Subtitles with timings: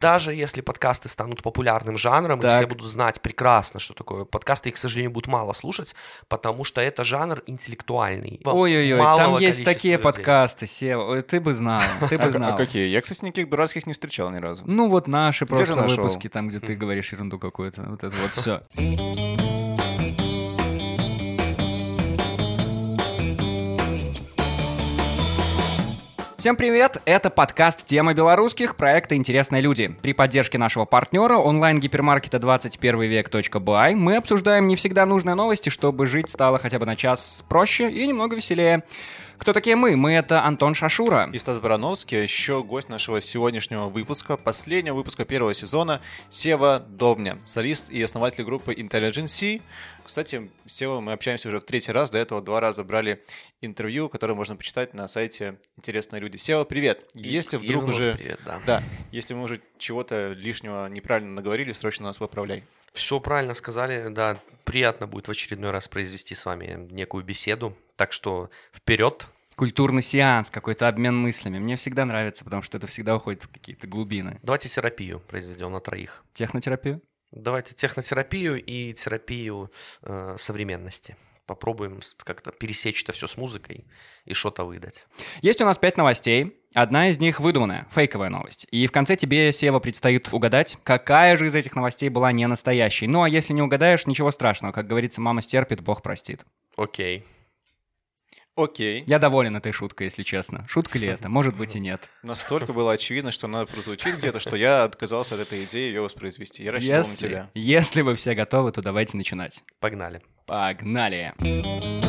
[0.00, 2.58] Даже если подкасты станут популярным жанром, и Так.
[2.58, 5.94] все будут знать прекрасно, что такое подкасты, их, к сожалению, будут мало слушать,
[6.28, 8.40] потому что это жанр интеллектуальный.
[8.44, 10.02] Ой-ой-ой, там есть такие людей.
[10.04, 11.02] подкасты, Сева.
[11.10, 12.56] Ой, Ты бы знал, ты А, бы а знал.
[12.56, 12.86] какие?
[12.88, 14.62] Я, кстати, никаких дурацких не встречал ни разу.
[14.66, 17.82] Ну вот наши прошлые выпуски, там, где ты говоришь ерунду какую-то.
[17.82, 18.62] Вот это вот все.
[26.40, 27.02] Всем привет!
[27.04, 29.94] Это подкаст «Тема белорусских» проекта «Интересные люди».
[30.00, 36.30] При поддержке нашего партнера онлайн-гипермаркета 21 век.бай мы обсуждаем не всегда нужные новости, чтобы жить
[36.30, 38.84] стало хотя бы на час проще и немного веселее.
[39.40, 39.96] Кто такие мы?
[39.96, 41.30] Мы— это Антон Шашура.
[41.32, 47.38] И Стас Барановский, а еще гость нашего сегодняшнего выпуска, последнего выпуска первого сезона, Сева Довня,
[47.46, 49.62] солист и основатель группы Intelligence.
[50.04, 53.24] Кстати, с Сева мы общаемся уже в третий раз, до этого два раза брали
[53.62, 56.36] интервью, которое можно почитать на сайте «Интересные люди».
[56.36, 57.10] Сева, привет!
[57.14, 58.14] Если И вдруг вновь уже...
[58.16, 58.60] привет, да.
[58.66, 62.62] Да, если мы уже чего-то лишнего неправильно наговорили, срочно нас поправляй.
[62.92, 64.38] Все правильно сказали, да.
[64.64, 67.74] Приятно будет в очередной раз произвести с вами некую беседу.
[68.00, 69.26] Так что вперед.
[69.56, 71.58] Культурный сеанс, какой-то обмен мыслями.
[71.58, 74.40] Мне всегда нравится, потому что это всегда уходит в какие-то глубины.
[74.42, 76.24] Давайте терапию произведем на троих.
[76.32, 77.02] Технотерапию?
[77.30, 81.18] Давайте технотерапию и терапию э, современности.
[81.44, 83.84] Попробуем как-то пересечь это все с музыкой
[84.24, 85.06] и что-то выдать.
[85.42, 86.56] Есть у нас пять новостей.
[86.72, 88.66] Одна из них выдуманная, фейковая новость.
[88.70, 93.08] И в конце тебе, Сева, предстоит угадать, какая же из этих новостей была не настоящей.
[93.08, 94.72] Ну а если не угадаешь, ничего страшного.
[94.72, 96.46] Как говорится, мама стерпит, Бог простит.
[96.78, 97.26] Окей.
[98.64, 99.04] Окей.
[99.06, 100.64] Я доволен этой шуткой, если честно.
[100.68, 101.30] Шутка ли это?
[101.30, 102.08] Может быть и нет.
[102.22, 106.62] Настолько было очевидно, что она прозвучит где-то, что я отказался от этой идеи ее воспроизвести.
[106.64, 107.50] Я рассчитывал на Если, тебя.
[107.54, 109.62] если вы все готовы, то давайте начинать.
[109.80, 110.20] Погнали.
[110.46, 111.99] Погнали!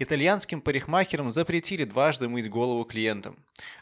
[0.00, 3.36] Итальянским парикмахерам запретили дважды мыть голову клиентам.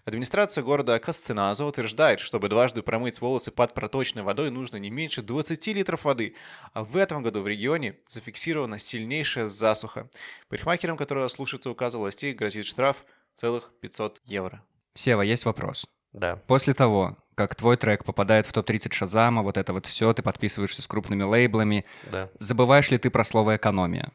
[0.07, 5.67] Администрация города Кастеназо утверждает, чтобы дважды промыть волосы под проточной водой нужно не меньше 20
[5.69, 6.35] литров воды,
[6.73, 10.09] а в этом году в регионе зафиксирована сильнейшая засуха.
[10.49, 13.05] Парикмахерам, которые слушаются указа властей, грозит штраф
[13.35, 14.63] целых 500 евро.
[14.95, 15.87] Сева, есть вопрос.
[16.15, 16.37] Да.
[16.47, 20.81] После того, как твой трек попадает в топ-30 Шазама, вот это вот все, ты подписываешься
[20.81, 22.31] с крупными лейблами, Да.
[22.39, 24.13] забываешь ли ты про слово «экономия»?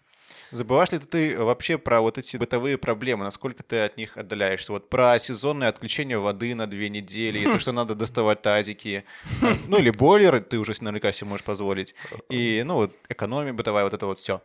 [0.52, 4.72] Забываешь ли ты вообще про вот эти бытовые проблемы, насколько ты от них отдаляешься?
[4.72, 9.06] Вот про сезонное отключение воды на две недели, и то, что надо доставать тазики,
[9.68, 11.96] ну или бойлеры, ты уже наверняка себе можешь позволить,
[12.30, 14.42] и, ну, вот экономия бытовая, вот это вот все.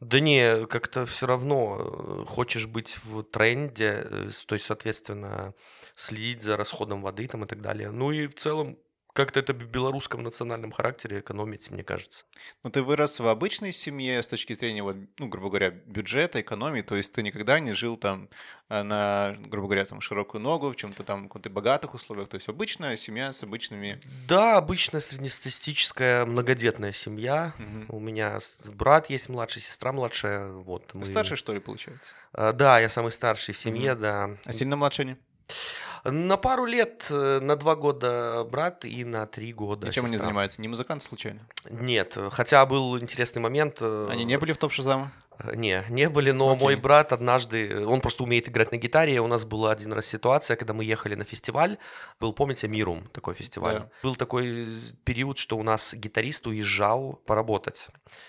[0.00, 5.52] Да не, как-то все равно э, хочешь быть в тренде, э, то есть, соответственно,
[5.94, 7.90] следить за расходом воды там и так далее.
[7.90, 8.78] Ну и в целом
[9.12, 12.24] как-то это в белорусском национальном характере экономить, мне кажется.
[12.62, 16.82] Но ты вырос в обычной семье с точки зрения, вот, ну, грубо говоря, бюджета, экономии,
[16.82, 18.28] то есть ты никогда не жил там
[18.68, 22.48] э, на, грубо говоря, там широкую ногу, в чем-то там каких-то богатых условиях, то есть
[22.48, 23.98] обычная семья с обычными...
[24.28, 27.52] Да, обычная среднестатистическая многодетная семья.
[27.58, 27.86] Мгм.
[27.88, 30.48] У меня брат есть младший, сестра младшая.
[30.52, 32.12] Вот, Ты мы- Старше, что ли, получается?
[32.32, 34.36] А, Да, я самый старший в семье, да.
[34.44, 35.16] А сильно младше они?
[36.04, 40.26] На пару лет, э, на два года брат и на три года чем они сестра.
[40.28, 40.60] занимаются?
[40.62, 41.40] Не музыканты случайно?
[41.68, 43.78] Нет, хотя был интересный момент.
[43.82, 45.12] э, Они не были в топ Шазама?
[45.38, 46.60] Э, Не, не были, но Окей.
[46.62, 49.20] мой брат однажды, он просто умеет играть на гитаре.
[49.20, 51.76] У нас была один раз ситуация, когда мы ехали на фестиваль.
[52.18, 53.80] Был, помните, Мирум такой фестиваль?
[53.80, 53.90] Да.
[54.02, 54.68] Был такой
[55.04, 57.88] период, что у нас гитарист уезжал поработать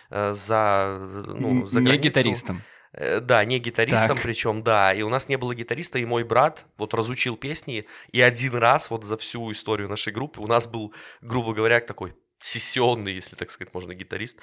[0.09, 2.03] за, ну, за не границу.
[2.09, 2.61] гитаристом.
[2.93, 4.23] Э, Да, не гитаристом Так.
[4.23, 4.93] причем, да.
[4.93, 7.85] И у нас не было гитариста, и мой брат вот разучил песни.
[8.11, 12.13] И один раз вот за всю историю нашей группы у нас был, грубо говоря, такой
[12.39, 14.39] сессионный, если так сказать, можно, гитарист.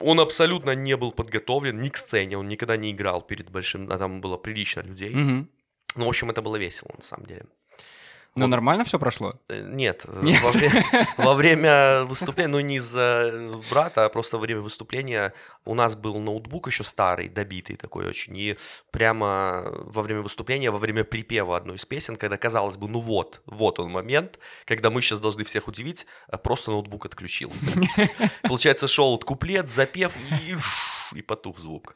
[0.00, 3.98] Он абсолютно не был подготовлен ни к сцене, он никогда не играл перед большим, а
[3.98, 5.10] там было прилично людей.
[5.10, 5.50] Мгм.
[5.96, 7.46] Ну, в общем, это было весело, на самом деле.
[8.38, 8.50] Ну, Вот.
[8.50, 9.34] нормально все прошло?
[9.48, 10.42] Э, Нет, э, Нет.
[10.42, 10.84] Во, время,
[11.16, 15.32] во время выступления, ну не из-за э, брата, а просто во время выступления
[15.64, 18.56] у нас был ноутбук еще старый, добитый такой очень, и
[18.90, 23.42] прямо во время выступления, во время припева одной из песен, когда казалось бы, ну вот,
[23.46, 27.70] вот он момент, когда мы сейчас должны всех удивить, а просто ноутбук отключился.
[28.42, 31.94] Получается, шел куплет, запев, и, и потух звук.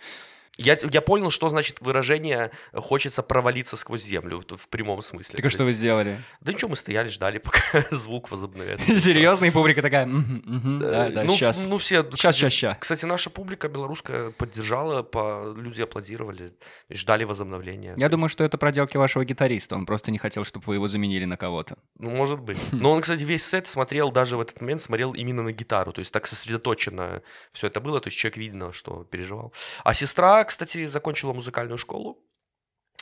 [0.58, 5.36] Я, я понял, что значит выражение «хочется провалиться сквозь землю» в, в прямом смысле.
[5.36, 6.20] Так а То что вы сделали?
[6.42, 9.00] да ничего, мы стояли, ждали, пока звук возобновится.
[9.00, 9.46] Серьезно?
[9.46, 11.68] И публика такая, «Мгм, мгм, да, да, ну, сейчас.
[11.68, 12.76] Ну, все, Щас, кстати, щас, щас.
[12.78, 16.52] Кстати, наша публика белорусская поддержала, по, люди аплодировали,
[16.90, 17.94] ждали возобновления.
[17.96, 19.74] Я думаю, что это проделки вашего гитариста.
[19.74, 21.76] Он просто не хотел, чтобы вы его заменили на кого-то.
[21.98, 22.58] Ну, может быть.
[22.72, 25.92] Но он, кстати, весь сет смотрел, даже в этот момент смотрел именно на гитару.
[25.92, 27.22] То есть так сосредоточенно
[27.52, 28.00] все это было.
[28.00, 29.52] То есть человек видно, что переживал.
[29.84, 32.18] А сестра, кстати, закончила музыкальную школу.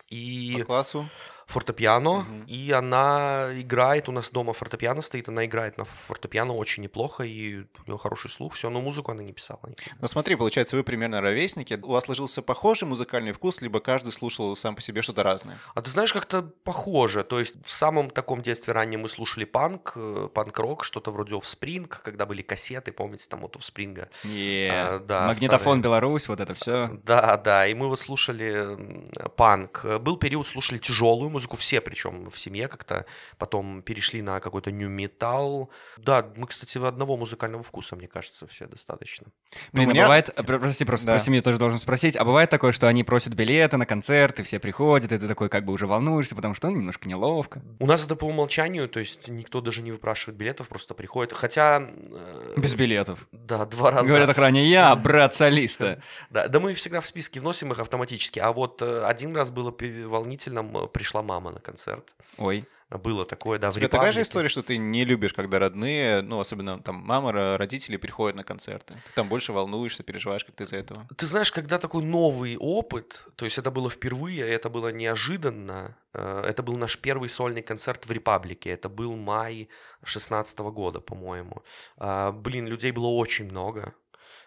[0.08, 1.08] И По классу?
[1.50, 2.44] Фортепиано, Мгм.
[2.46, 7.58] и она играет, у нас дома фортепиано стоит, она играет на фортепиано очень неплохо, и
[7.60, 9.60] у нее хороший слух, все, но музыку она не писала.
[9.66, 9.96] никогда.
[10.00, 11.78] Ну смотри, получается, вы примерно ровесники.
[11.82, 15.58] У вас сложился похожий музыкальный вкус, либо каждый слушал сам по себе что-то разное?
[15.74, 17.24] А ты знаешь, как-то похоже.
[17.24, 21.86] То есть в самом таком детстве раннем мы слушали панк, э, панк-рок, что-то вроде Offspring,
[21.88, 24.06] когда были кассеты, помните, там вот Offspring.
[24.24, 25.82] Е, А, да, Магнитофон старые.
[25.82, 26.90] Беларусь, вот это все.
[27.04, 29.04] Да, да, и мы вот слушали
[29.36, 29.84] панк.
[30.00, 33.06] Был период, слушали тяжелую музыку, все причем в семье как-то.
[33.38, 35.70] Потом перешли на какой-то нью металл.
[35.96, 39.26] Да, мы, кстати, одного музыкального вкуса, мне кажется, все достаточно.
[39.72, 41.12] Блин, у а меня- бывает, а, про- прости, просто Да.
[41.14, 44.58] про семью тоже должен спросить, а бывает такое, что они просят билеты на концерты, все
[44.58, 47.62] приходят, и ты такой как бы уже волнуешься, потому что ну, немножко неловко.
[47.78, 51.32] У нас это по умолчанию, то есть никто даже не выпрашивает билетов, просто приходит.
[51.32, 51.88] Хотя...
[51.90, 53.28] э, Без билетов.
[53.32, 54.08] Да, два раза.
[54.08, 56.02] Говорят охране, я брат солиста.
[56.30, 58.38] Да, да мы всегда в списке вносим их автоматически.
[58.38, 59.74] А вот э, один раз было
[60.06, 62.14] волнительным, э, пришла мама на концерт.
[62.38, 62.64] Ой.
[63.04, 66.40] Было такое, да, У тебя такая же история, что ты не любишь, когда родные, ну,
[66.40, 68.94] особенно там мама, ро- родители приходят на концерты.
[68.94, 71.06] Ты там больше волнуешься, переживаешь как-то из-за этого.
[71.16, 76.42] Ты знаешь, когда такой новый опыт, то есть это было впервые, это было неожиданно, э,
[76.50, 79.68] это был наш первый сольный концерт в Репаблике, это был май
[80.02, 81.62] 16 года, по-моему.
[81.96, 83.94] А, Блин, людей было очень много.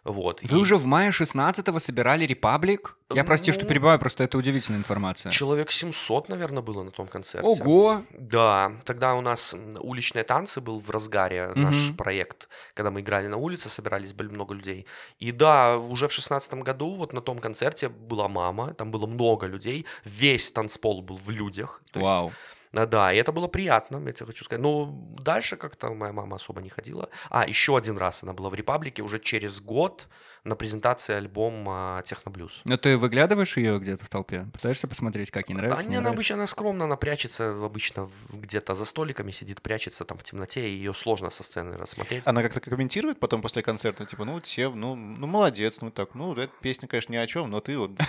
[0.03, 0.41] Вот.
[0.43, 2.97] Вы и уже в мае 16-го собирали Репаблик?
[3.13, 5.31] Я прости, что Ну, перебиваю, просто это удивительная информация.
[5.31, 7.47] Человек 700, наверное, было на том концерте.
[7.47, 8.03] Ого!
[8.11, 11.95] Да, тогда у нас уличные танцы был в разгаре наш Мгм.
[11.97, 14.85] проект, когда мы играли на улице, собирались были много людей.
[15.19, 19.45] И да, уже в шестнадцатом году вот на том концерте была мама, там было много
[19.47, 21.81] людей, весь танцпол был в людях.
[21.91, 22.31] то есть, Вау.
[22.73, 24.61] А, да, и это было приятно, я тебе хочу сказать.
[24.61, 24.87] Но
[25.19, 27.09] дальше как-то моя мама особо не ходила.
[27.29, 30.07] А, еще один раз она была в Репаблике уже через год
[30.43, 32.61] на презентации альбома Техноблюз.
[32.65, 34.45] Ну ты выглядываешь ее где-то в толпе?
[34.51, 35.79] Пытаешься посмотреть, как ей нравится?
[35.79, 36.17] Они, не она нравится?
[36.17, 40.73] обычно она скромно, она прячется обычно где-то за столиками, сидит, прячется там в темноте, и
[40.73, 42.27] ее сложно со сцены рассмотреть.
[42.27, 46.33] Она как-то комментирует потом после концерта, типа, ну, те, ну, ну, молодец, ну, так, ну,
[46.35, 47.91] эта песня, конечно, ни о чем, но ты вот.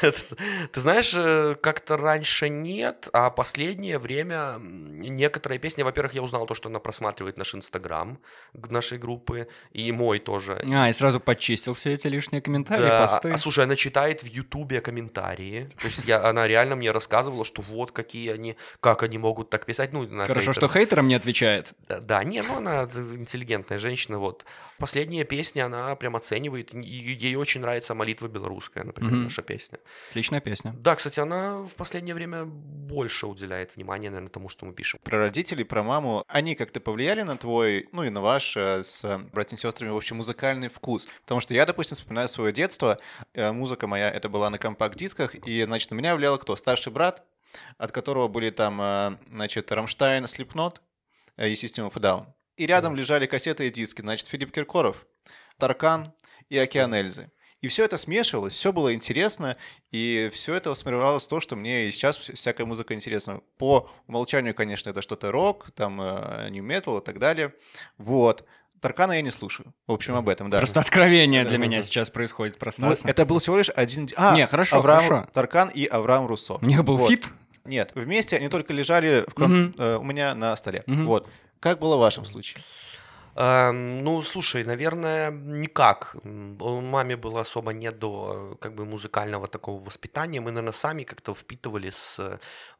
[0.00, 6.54] Ты знаешь, э, как-то раньше нет, а последнее время некоторые песни, во-первых, я узнал то,
[6.54, 8.18] что она просматривает наш инстаграм
[8.52, 10.57] нашей группы, и мой тоже.
[10.72, 13.30] А, и сразу подчистил все эти лишние комментарии, Да, посты.
[13.30, 15.66] а, слушай, она читает в Ютубе комментарии.
[15.80, 19.66] То есть я, она реально мне рассказывала, что вот какие они, как они могут так
[19.66, 19.92] писать.
[19.92, 21.72] Ну, на Хорошо, хейтер- что хейтерам не отвечает.
[21.88, 24.44] Да, да, не, ну она интеллигентная женщина, вот.
[24.78, 29.24] Последняя песня, она прям оценивает, и ей очень нравится «Молитва белорусская», например, Мгм.
[29.24, 29.78] наша песня.
[30.10, 30.74] Отличная песня.
[30.78, 35.00] Да, кстати, она в последнее время больше уделяет внимания, наверное, тому, что мы пишем.
[35.02, 39.02] Про родителей, про маму, они как-то повлияли на твой, ну и на ваш э, с
[39.32, 41.06] братьями и сестрами, в общем, музыкальный вкус?
[41.22, 42.98] Потому что я, допустим, вспоминаю свое детство,
[43.34, 46.56] э, музыка моя, это была на компакт-дисках, и, значит, на меня влиял кто?
[46.56, 47.22] Старший брат,
[47.76, 50.80] от которого были там, э, значит, Рамштайн, Слепнот
[51.36, 52.26] и System of Down.
[52.56, 55.06] И рядом лежали кассеты и диски, значит, Филипп Киркоров,
[55.58, 56.12] Таркан
[56.48, 57.30] и Океан Эльзы.
[57.60, 59.56] И все это смешивалось, все было интересно,
[59.90, 63.40] и все это сформировалось то, что мне и сейчас вся- всякая музыка интересна.
[63.58, 65.96] По умолчанию, конечно, это что-то рок, там,
[66.50, 67.52] нью метал и так далее.
[67.96, 68.46] Вот.
[68.80, 69.72] Таркана я не слушаю.
[69.86, 70.58] В общем, об этом, да.
[70.58, 71.64] Просто откровение для Да.
[71.64, 73.08] меня сейчас происходит про Ну, Стаса.
[73.08, 74.08] это был всего лишь один...
[74.16, 75.28] А, Не, хорошо, Авраам, хорошо.
[75.32, 76.54] Таркан и Авраам Руссо.
[76.60, 77.10] У них был Вот.
[77.10, 77.26] фит.
[77.64, 80.84] Нет, вместе они только лежали в э, у меня на столе.
[80.86, 81.06] Мгм.
[81.06, 81.28] Вот.
[81.60, 82.62] Как было в вашем случае?
[83.40, 86.16] Эм, ну, слушай, наверное, никак.
[86.24, 90.40] Маме было особо не до как бы музыкального такого воспитания.
[90.40, 92.16] Мы, наверное, сами как-то впитывали с,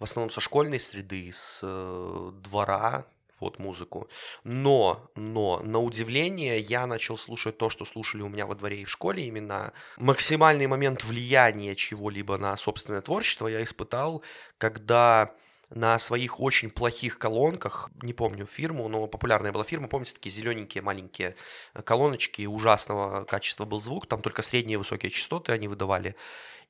[0.00, 3.04] в основном со школьной среды, с э, двора,
[3.40, 4.08] вот музыку.
[4.44, 8.84] Но, но, на удивление, я начал слушать то, что слушали у меня во дворе и
[8.84, 9.26] в школе.
[9.26, 14.22] Именно максимальный момент влияния чего-либо на собственное творчество я испытал,
[14.58, 15.34] когда
[15.70, 20.82] на своих очень плохих колонках, не помню фирму, но популярная была фирма, помните, такие зелененькие
[20.82, 21.36] маленькие
[21.74, 26.16] э, колоночки, ужасного качества был звук, там только средние и высокие частоты они выдавали.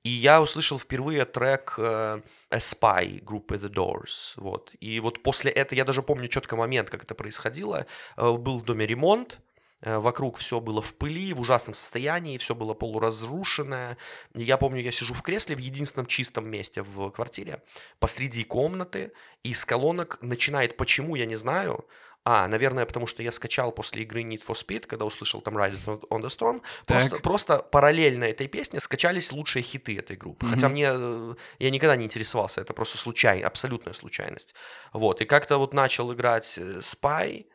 [0.04, 4.34] И я услышал впервые трек э, A Spy группы The Doors.
[4.36, 4.74] Вот.
[4.80, 7.86] И вот после этого, я даже помню четко момент, как это происходило.
[8.16, 9.40] Э, был в доме ремонт,
[9.82, 13.96] вокруг все было в пыли, в ужасном состоянии, все было полуразрушенное.
[14.34, 17.62] Я помню, я сижу в кресле в единственном чистом месте в квартире,
[17.98, 21.86] посреди комнаты, и с колонок начинает, почему, я не знаю,
[22.24, 25.82] а, наверное, потому что я скачал после игры Need for Speed, когда услышал там Ride
[26.10, 27.22] on the Storm, просто, Так.
[27.22, 30.44] просто параллельно этой песне скачались лучшие хиты этой группы.
[30.44, 30.54] Мгм.
[30.54, 34.54] Хотя мне, э, я никогда не интересовался, это просто случай, абсолютная случайность.
[34.92, 37.46] Вот, и как-то вот начал играть э, Spy,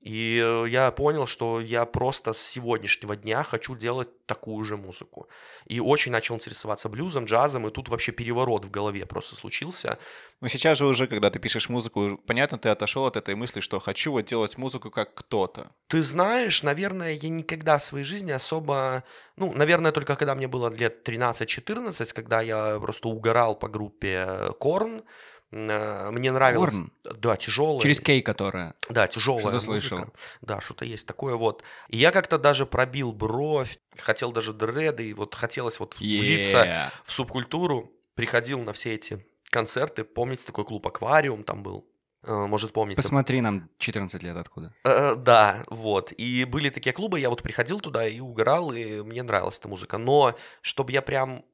[0.00, 5.28] И э, я понял, что я просто с сегодняшнего дня хочу делать такую же музыку.
[5.66, 9.98] И очень начал интересоваться блюзом, джазом, и тут вообще переворот в голове просто случился.
[10.40, 13.80] Но сейчас же уже, когда ты пишешь музыку, понятно, ты отошел от этой мысли, что
[13.80, 15.72] хочу вот делать музыку как кто-то.
[15.88, 19.02] Ты знаешь, наверное, я никогда в своей жизни особо...
[19.36, 24.98] Ну, наверное, только когда мне было лет 13-14, когда я просто угорал по группе Корн,
[24.98, 25.02] Э,
[25.50, 26.72] мне нравилось...
[26.72, 26.92] Корн?
[27.16, 27.80] Да, тяжелая.
[27.80, 28.74] Через кей, которая.
[28.90, 30.00] Да, тяжелая Что-то слышал.
[30.42, 31.62] Да, что-то есть такое вот.
[31.88, 36.90] И я как-то даже пробил бровь, хотел даже дреды, и вот хотелось вот влиться Yeah.
[37.04, 37.90] в субкультуру.
[38.14, 40.04] Приходил на все эти концерты.
[40.04, 41.86] Помните, такой клуб «Аквариум» там был?
[42.24, 43.00] Э, Может, помните?
[43.00, 44.74] Посмотри нам 14 лет откуда.
[44.84, 46.12] Э, Да, вот.
[46.12, 49.98] И были такие клубы, я вот приходил туда и угорал, и мне нравилась эта музыка.
[49.98, 51.44] Но чтобы я прям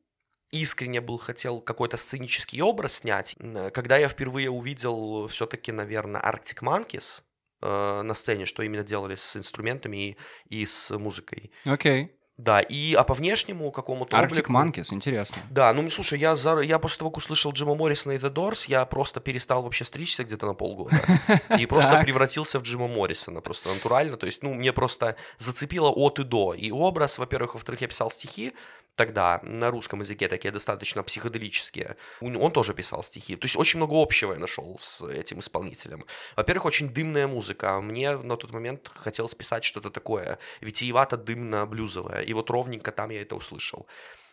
[0.50, 3.36] искренне был хотел какой-то сценический образ снять,
[3.72, 7.22] когда я впервые увидел все-таки, наверное, Arctic Monkeys
[7.62, 10.16] э, на сцене, что именно делали с инструментами и,
[10.48, 11.50] и с музыкой.
[11.64, 12.16] Окей.
[12.36, 15.40] Да, и а по внешнему какому-то Arctic облику- Monkeys, интересно.
[15.50, 18.64] Да, ну слушай, я, за- я после того, как услышал Джима Моррисона и The Doors,
[18.66, 20.96] я просто перестал вообще стричься где-то на полгода.
[21.58, 24.16] И просто превратился в Джима Моррисона, просто натурально.
[24.16, 26.54] То есть, ну, мне просто зацепило от и до.
[26.54, 28.52] И образ, во-первых, во-вторых, я писал стихи
[28.96, 31.96] тогда на русском языке, такие достаточно психоделические.
[32.20, 33.34] Он тоже писал стихи.
[33.34, 36.04] То есть, очень много общего я нашел с этим исполнителем.
[36.36, 37.80] Во-первых, очень дымная музыка.
[37.80, 42.23] Мне на тот момент хотелось писать что-то такое витиевато-дымно-блюзовое.
[42.24, 43.86] И вот ровненько там я это услышал.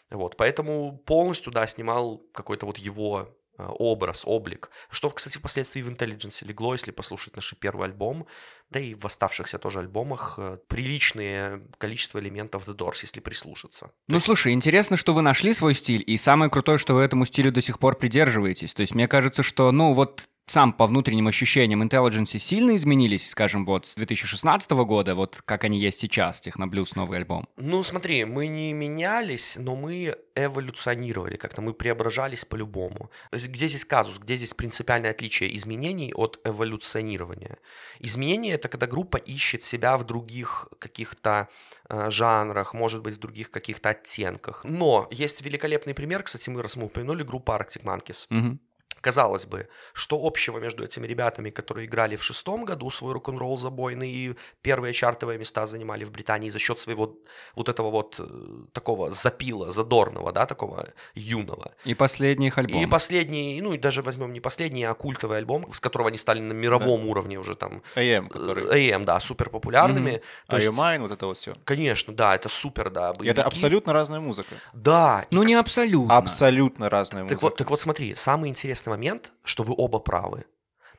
[0.09, 4.69] Вот, поэтому полностью, да, снимал какой-то вот его э, образ, облик.
[4.89, 8.27] Что, кстати, впоследствии в Intelligence легло, если послушать наш первый альбом,
[8.71, 13.91] да и в оставшихся тоже альбомах, э, приличное количество элементов The Doors, если прислушаться.
[14.07, 17.51] Ну, слушай, интересно, что вы нашли свой стиль, и самое крутое, что вы этому стилю
[17.51, 18.73] до сих пор придерживаетесь.
[18.73, 23.65] То есть мне кажется, что, ну, вот сам по внутренним ощущениям Intelligence сильно изменились, скажем,
[23.65, 27.47] вот с 2016 года, вот как они есть сейчас, Техноблюз, новый альбом.
[27.55, 33.11] Ну, смотри, мы не менялись, но мы эволюционировали как-то, мы преображались по-любому.
[33.31, 37.57] Где здесь казус, где здесь принципиальное отличие изменений от эволюционирования?
[37.99, 41.47] Изменение— это когда группа ищет себя в других каких-то
[41.89, 44.63] э, жанрах, может быть, в других каких-то оттенках.
[44.63, 48.27] Но есть великолепный пример, кстати, мы раз мы упомянули группу Arctic Monkeys.
[48.29, 48.59] Мгм.
[49.01, 54.09] Казалось бы, что общего между этими ребятами, которые играли в шестом году свой рок-н-ролл забойный
[54.09, 57.17] и первые чартовые места занимали в Британии за счет своего
[57.55, 58.25] вот этого вот э,
[58.73, 61.73] такого запила, задорного, да, такого юного.
[61.83, 62.81] И последний их альбом.
[62.81, 66.39] И последний, ну и даже возьмем не последний, а культовый альбом, с которого они стали
[66.39, 68.63] на мировом уровне уже там, AM, э, который...
[68.65, 70.21] AM, да, супер популярными.
[70.47, 71.55] То Are есть, You Mine, вот это вот все.
[71.65, 73.09] конечно, да, это супер, да.
[73.09, 73.41] Это боевики.
[73.41, 74.55] абсолютно разная музыка.
[74.73, 76.17] Да, и Ну, не абсолютно.
[76.17, 77.41] Абсолютно разная Так музыка.
[77.41, 80.45] вот, так вот смотри, самый интересный момент, что вы оба правы.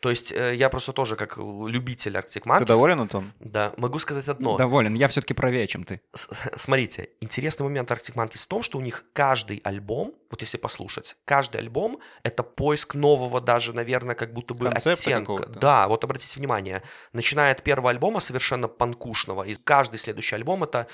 [0.00, 2.58] То есть э, я просто тоже как любитель Arctic Monkeys.
[2.58, 3.32] Ты доволен, Антон?
[3.38, 4.56] Да, могу сказать одно.
[4.56, 6.00] Доволен, я все-таки правее, чем ты.
[6.12, 10.58] С- Смотрите, интересный момент Arctic Monkeys в том, что у них каждый альбом, вот если
[10.58, 15.46] послушать, каждый альбом— это поиск нового даже, наверное, как будто бы Концепта оттенка.
[15.46, 16.82] Да, вот обратите внимание,
[17.12, 20.88] начиная от первого альбома совершенно панкушного, и каждый следующий альбом— это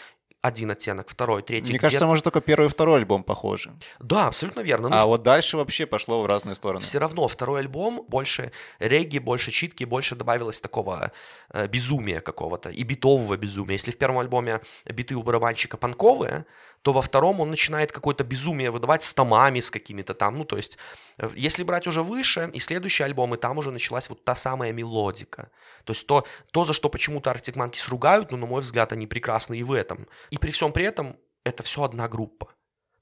[0.48, 1.70] один оттенок, второй, третий.
[1.70, 3.72] Мне кажется, может, только первый и второй альбом похожи.
[4.00, 4.88] Да, абсолютно верно.
[4.88, 6.80] Ну, А вот дальше вообще пошло в разные стороны.
[6.80, 11.12] все равно второй альбом больше регги, больше читки, больше добавилось такого
[11.52, 13.74] э, безумия какого-то и битового безумия.
[13.74, 16.44] Если в первом альбоме биты у барабанщика панковые,
[16.82, 20.38] то во втором он начинает какое-то безумие выдавать с томами, с какими-то там.
[20.38, 20.78] Ну, то есть,
[21.18, 24.72] э, если брать уже выше, и следующий альбом, и там уже началась вот та самая
[24.72, 25.50] мелодика.
[25.84, 29.06] То есть то, то за что почему-то Arctic Monkeys ругают, но, на мой взгляд, они
[29.06, 30.06] прекрасны и в этом.
[30.30, 32.48] И при всем при этом это все одна группа.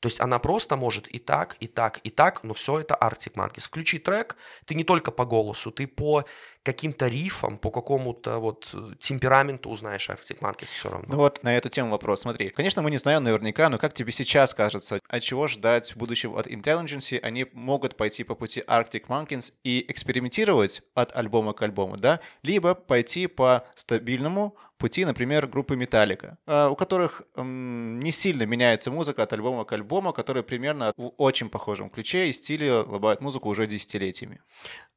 [0.01, 3.35] То есть она просто может и так, и так, и так, но все это Arctic
[3.35, 3.67] Monkeys.
[3.67, 6.25] Включи трек, ты не только по голосу, ты по
[6.67, 11.07] каким-то рифам, по какому-то вот э, темпераменту узнаешь Arctic Monkeys все равно.
[11.09, 12.23] Ну вот на эту тему вопрос.
[12.23, 15.97] Смотри, конечно, мы не знаем наверняка, но как тебе сейчас кажется, от чего ждать в
[15.97, 17.21] будущем от Intelligence?
[17.21, 22.19] Они могут пойти по пути Arctic Monkeys и экспериментировать от альбома к альбому, да?
[22.43, 29.23] Либо пойти по стабильному пути, например, группы Металлика, у которых м, не сильно меняется музыка
[29.23, 33.67] от альбома к альбому, которые примерно в очень похожем ключе и стиле лобают музыку уже
[33.67, 34.41] десятилетиями.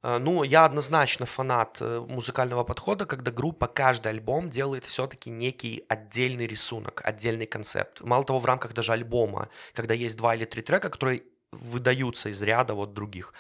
[0.02, 5.84] А, Ну, я однозначно фанат э, музыкального подхода, когда группа каждый альбом делает все-таки некий
[5.90, 8.02] отдельный рисунок, отдельный концепт.
[8.02, 12.42] Мало того, в рамках даже альбома, когда есть два или три трека, которые выдаются из
[12.42, 13.34] ряда вот других.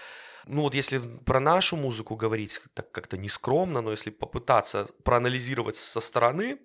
[0.45, 6.01] Ну вот если про нашу музыку говорить так как-то нескромно, но если попытаться проанализировать со
[6.01, 6.57] стороны,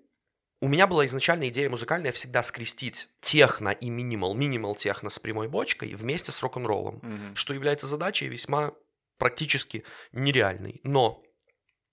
[0.63, 5.49] у меня была изначально идея музыкальная всегда скрестить техно и минимал, минимал техно с прямой
[5.49, 8.73] бочкой вместе с рок-н-роллом, что является задачей весьма
[9.25, 10.83] практически нереальной.
[10.85, 11.23] Но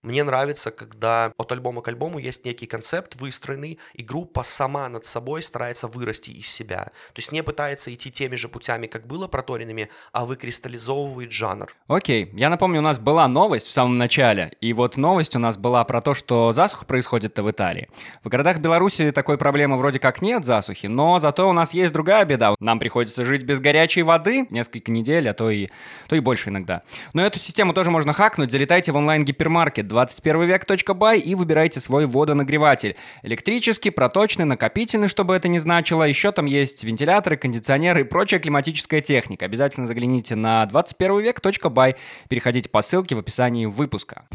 [0.04, 5.06] Мне нравится, когда от альбома к альбому есть некий концепт выстроенный, и группа сама над
[5.06, 6.86] собой старается вырасти из себя.
[7.14, 11.72] То есть не пытается идти теми же путями, как было проторенными, а выкристаллизовывает жанр.
[11.88, 15.56] Окей, я напомню, у нас была новость в самом начале, и вот новость у нас
[15.56, 17.88] была про то, что засуха происходит в Италии.
[18.24, 22.26] В городах Беларуси такой проблемы вроде как нет засухи, но зато у нас есть другая
[22.26, 22.56] беда.
[22.60, 25.68] Нам приходится жить без горячей воды несколько недель, а то и,
[26.08, 26.82] то и больше иногда.
[27.14, 28.52] Но эту систему тоже можно хакнуть.
[28.52, 32.96] Залетайте в онлайн-гипермаркет 21век.бай и выбирайте свой водонагреватель.
[33.24, 36.04] Электрический, проточный, накопительный, чтобы это не значило.
[36.04, 39.46] Еще там есть вентиляторы, кондиционеры и прочая климатическая техника.
[39.46, 41.96] Обязательно загляните на 21век.бай.
[42.30, 44.26] Переходите по ссылке в описании выпуска.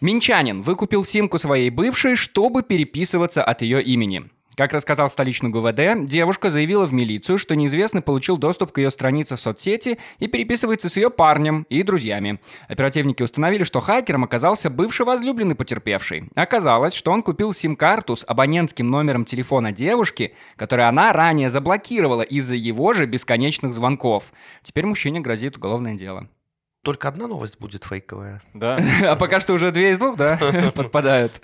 [0.00, 4.24] Минчанин выкупил симку своей бывшей, чтобы переписываться от ее имени.
[4.56, 9.36] Как рассказал столичный ГУВД, девушка заявила в милицию, что неизвестный получил доступ к ее странице
[9.36, 12.40] в соцсети и переписывается с ее парнем и друзьями.
[12.66, 16.30] Оперативники установили, что хакером оказался бывший возлюбленный потерпевший.
[16.34, 22.54] Оказалось, что он купил сим-карту с абонентским номером телефона девушки, который она ранее заблокировала из-за
[22.54, 24.32] его же бесконечных звонков.
[24.62, 26.30] Теперь мужчине грозит уголовное дело.
[26.80, 28.40] Только одна новость будет фейковая.
[28.54, 28.78] Да.
[29.02, 30.38] А пока что уже две из двух, да,
[30.74, 31.42] подпадают.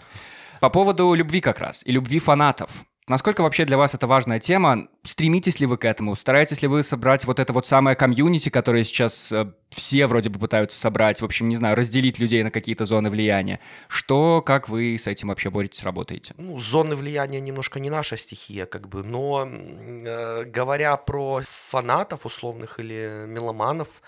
[0.60, 2.86] По поводу любви как раз, и любви фанатов.
[3.08, 4.86] Насколько вообще для вас это важная тема?
[5.02, 6.14] Стремитесь ли вы к этому?
[6.14, 10.38] Стараетесь ли вы собрать вот это вот самое комьюнити, которое сейчас э, все вроде бы
[10.38, 11.20] пытаются собрать?
[11.20, 13.58] В общем, не знаю, разделить людей на какие-то зоны влияния.
[13.88, 16.34] Что, как вы с этим вообще боретесь, работаете?
[16.38, 22.78] Ну, зоны влияния немножко не наша стихия, как бы, но э, говоря про фанатов условных
[22.78, 24.00] или меломанов,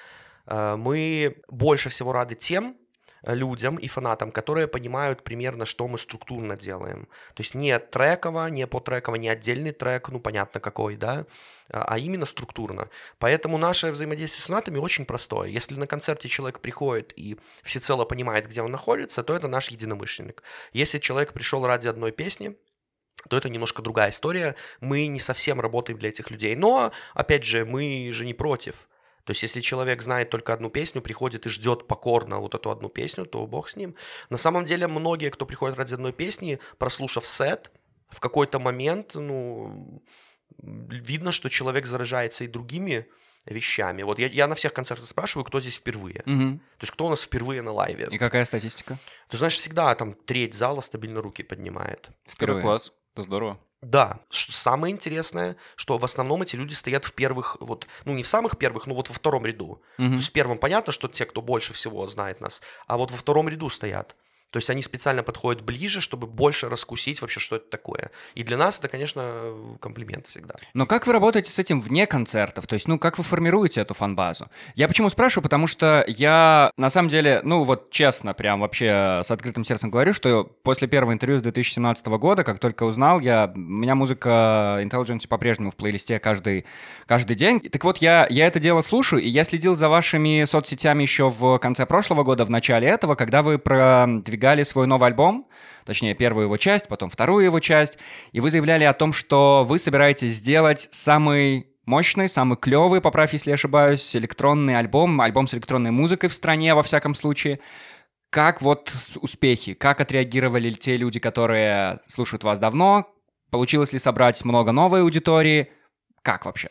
[0.46, 2.76] э, мы больше всего рады тем,
[3.26, 7.08] людям и фанатам, которые понимают примерно, что мы структурно делаем.
[7.34, 11.26] То есть не треково, не по треково, не отдельный трек, ну понятно какой, да,
[11.70, 12.88] а, а именно структурно.
[13.18, 15.48] Поэтому наше взаимодействие с фанатами очень простое.
[15.48, 20.42] Если на концерте человек приходит и всецело понимает, где он находится, то это наш единомышленник.
[20.72, 22.56] Если человек пришел ради одной песни,
[23.28, 24.54] то это немножко другая история.
[24.80, 26.54] Мы не совсем работаем для этих людей.
[26.56, 28.88] Но, опять же, мы же не против.
[29.24, 32.88] То есть, если человек знает только одну песню, приходит и ждет покорно вот эту одну
[32.88, 33.94] песню, то бог с ним.
[34.30, 37.72] На самом деле, многие, кто приходит ради одной песни, прослушав сет,
[38.08, 40.02] в какой-то момент, ну,
[40.58, 43.06] видно, что человек заражается и другими
[43.46, 44.02] вещами.
[44.02, 46.22] Вот я, я на всех концертах спрашиваю, кто здесь впервые.
[46.26, 46.58] Угу.
[46.58, 48.08] То есть, кто у нас впервые на лайве.
[48.10, 48.98] И какая статистика?
[49.28, 52.10] Ты знаешь, всегда там треть зала стабильно руки поднимает.
[52.26, 52.62] Впервые.
[52.62, 52.92] класс.
[53.14, 53.60] Это здорово.
[53.84, 58.22] Да, что самое интересное, что в основном эти люди стоят в первых, вот, ну не
[58.22, 59.82] в самых первых, но вот во втором ряду.
[59.98, 60.10] Мгм.
[60.10, 63.16] То есть в первом понятно, что те, кто больше всего знает нас, а вот во
[63.16, 64.16] втором ряду стоят.
[64.54, 68.12] То есть они специально подходят ближе, чтобы больше раскусить вообще, что это такое.
[68.36, 70.54] И для нас это, конечно, комплимент всегда.
[70.74, 72.68] Но как вы работаете с этим вне концертов?
[72.68, 74.46] То есть, ну, как вы формируете эту фан-базу?
[74.76, 75.42] Я почему спрашиваю?
[75.42, 80.12] Потому что я, на самом деле, ну, вот честно, прям вообще с открытым сердцем говорю,
[80.14, 85.26] что после первого интервью с 2017 года, как только узнал, я, у меня музыка Intelligence
[85.26, 86.64] по-прежнему в плейлисте каждый,
[87.06, 87.58] каждый день.
[87.58, 91.58] Так вот, я, я это дело слушаю, и я следил за вашими соцсетями еще в
[91.58, 95.48] конце прошлого года, в начале этого, когда вы продвигали свой новый альбом,
[95.84, 97.98] точнее, первую его часть, потом вторую его часть,
[98.32, 103.50] и вы заявляли о том, что вы собираетесь сделать самый мощный, самый клевый, поправь, если
[103.50, 107.60] я ошибаюсь, электронный альбом, альбом с электронной музыкой в стране, во всяком случае.
[108.30, 113.08] Как вот успехи, как отреагировали те люди, которые слушают вас давно?
[113.50, 115.70] Получилось ли собрать много новой аудитории?
[116.22, 116.70] Как вообще?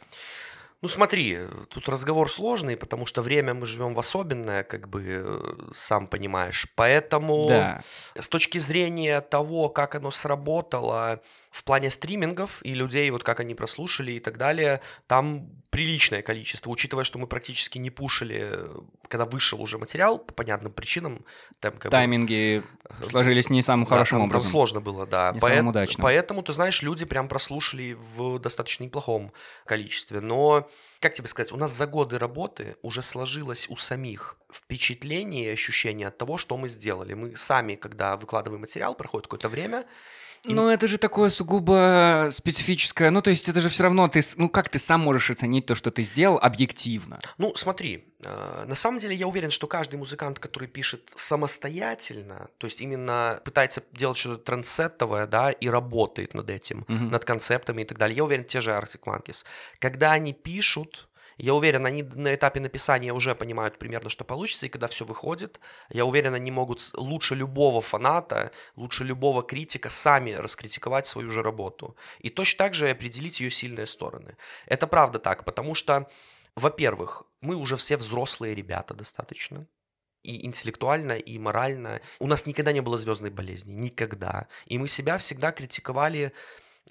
[0.84, 5.42] Ну смотри, тут разговор сложный, потому что время мы живем в особенное, как бы, э,
[5.74, 6.68] сам понимаешь.
[6.76, 7.82] Поэтому Да.
[8.20, 11.22] с точки зрения того, как оно сработало
[11.54, 16.72] в плане стримингов и людей, вот как они прослушали и так далее, там приличное количество,
[16.72, 18.76] учитывая, что мы практически не пушили, э,
[19.08, 21.24] когда вышел уже материал, по понятным причинам.
[21.60, 22.64] Там, как бы, Тайминги
[23.04, 24.50] сложились не самым да, хорошим там, там образом.
[24.50, 25.32] сложно было, да.
[25.32, 26.02] Не Поэт- самым удачным.
[26.02, 29.32] Поэтому, ты знаешь, люди прям прослушали в достаточно неплохом
[29.66, 30.22] количестве.
[30.22, 30.68] Но,
[31.00, 36.08] как тебе сказать, у нас за годы работы уже сложилось у самих впечатление и ощущение
[36.08, 37.14] от того, что мы сделали.
[37.14, 39.86] Мы сами, когда выкладываем материал, проходит какое-то время,
[40.46, 43.10] Ну, это же такое сугубо специфическое.
[43.12, 44.22] Ну, то есть, это же все равно ты.
[44.38, 47.20] Ну, как ты сам можешь оценить то, что ты сделал, объективно?
[47.38, 52.68] Ну, смотри, э, на самом деле я уверен, что каждый музыкант, который пишет самостоятельно, то
[52.68, 57.10] есть именно пытается делать что-то трендсеттовое, да, и работает над этим, Мгм.
[57.12, 58.18] над концептами и так далее.
[58.18, 59.44] Я уверен, те же Arctic Monkeys.
[59.80, 64.70] Когда они пишут, я уверен, они на этапе написания уже понимают примерно, что получится, и
[64.70, 71.08] когда все выходит, я уверен, они могут лучше любого фаната, лучше любого критика сами раскритиковать
[71.08, 71.96] свою же работу.
[72.20, 74.38] И точно так же определить ее сильные стороны.
[74.68, 76.08] Это правда так, потому что
[76.56, 79.68] Во-первых, мы уже все взрослые ребята достаточно.
[80.22, 82.00] И интеллектуально, и морально.
[82.20, 83.74] У нас никогда не было звездной болезни.
[83.74, 84.48] Никогда.
[84.68, 86.32] И мы себя всегда критиковали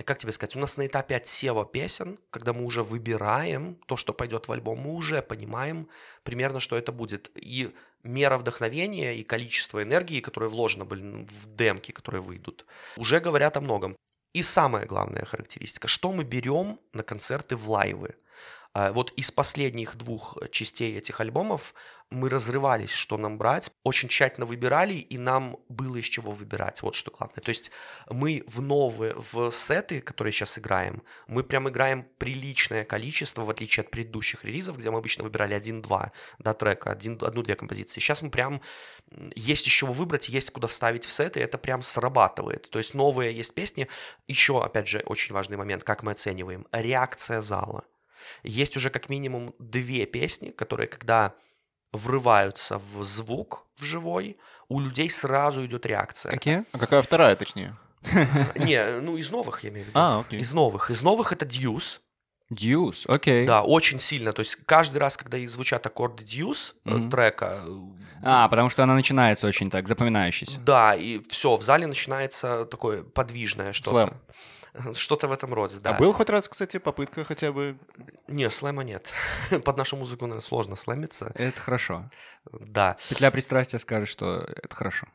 [0.05, 4.15] как тебе сказать, у нас на этапе отсева песен, когда мы уже выбираем то, что
[4.15, 5.89] пойдет в альбом, мы уже понимаем
[6.23, 7.31] примерно, что это будет.
[7.35, 12.65] И мера вдохновения и количество энергии, которые вложены были в демки, которые выйдут,
[12.97, 13.97] уже говорят о многом.
[14.33, 18.15] И самая главная характеристика, что мы берем на концерты в лайвы.
[18.75, 21.75] А, вот из последних двух частей этих альбомов
[22.13, 26.95] мы разрывались, что нам брать, очень тщательно выбирали, и нам было из чего выбирать, вот
[26.95, 27.41] что главное.
[27.43, 27.71] То есть
[28.09, 33.83] мы в новые, в сеты, которые сейчас играем, мы прям играем приличное количество, в отличие
[33.83, 38.01] от предыдущих релизов, где мы обычно выбирали один-два да, трека, один, одну-две композиции.
[38.01, 38.61] Сейчас мы прям,
[39.35, 42.69] есть из чего выбрать, есть куда вставить в сеты, это прям срабатывает.
[42.71, 43.89] То есть новые есть песни.
[44.29, 47.85] Еще, опять же, очень важный момент, как мы оцениваем, реакция зала.
[48.43, 51.35] Есть уже как минимум две песни, которые, когда
[51.93, 54.37] врываются в звук в живой,
[54.69, 56.31] у людей сразу идет реакция.
[56.31, 56.65] Какие?
[56.73, 57.77] А какая вторая, точнее?
[58.57, 59.99] Не, ну из новых я имею в виду.
[59.99, 60.41] А, окей.
[60.41, 60.91] Из новых.
[60.91, 62.01] Из новых это Deuce.
[62.51, 63.47] Deuce, окей.
[63.47, 64.33] Да, очень сильно.
[64.35, 67.63] То есть каждый раз, когда и звучат аккорды Deuce э, трека,
[68.23, 70.61] А, потому что она начинается очень так, запоминающейся.
[70.61, 73.91] да, и все, в зале начинается такое подвижное что-то.
[73.91, 74.21] Слэм.
[74.95, 75.91] Что-то в этом роде, да.
[75.91, 77.77] А был хоть раз, кстати, попытка хотя бы...
[78.29, 79.11] Не, слэма нет.
[79.65, 81.33] Под нашу музыку, наверное, сложно слэмиться.
[81.35, 82.11] Это хорошо.
[82.53, 82.97] Да.
[83.09, 85.07] Петля пристрастия скажет, что это хорошо.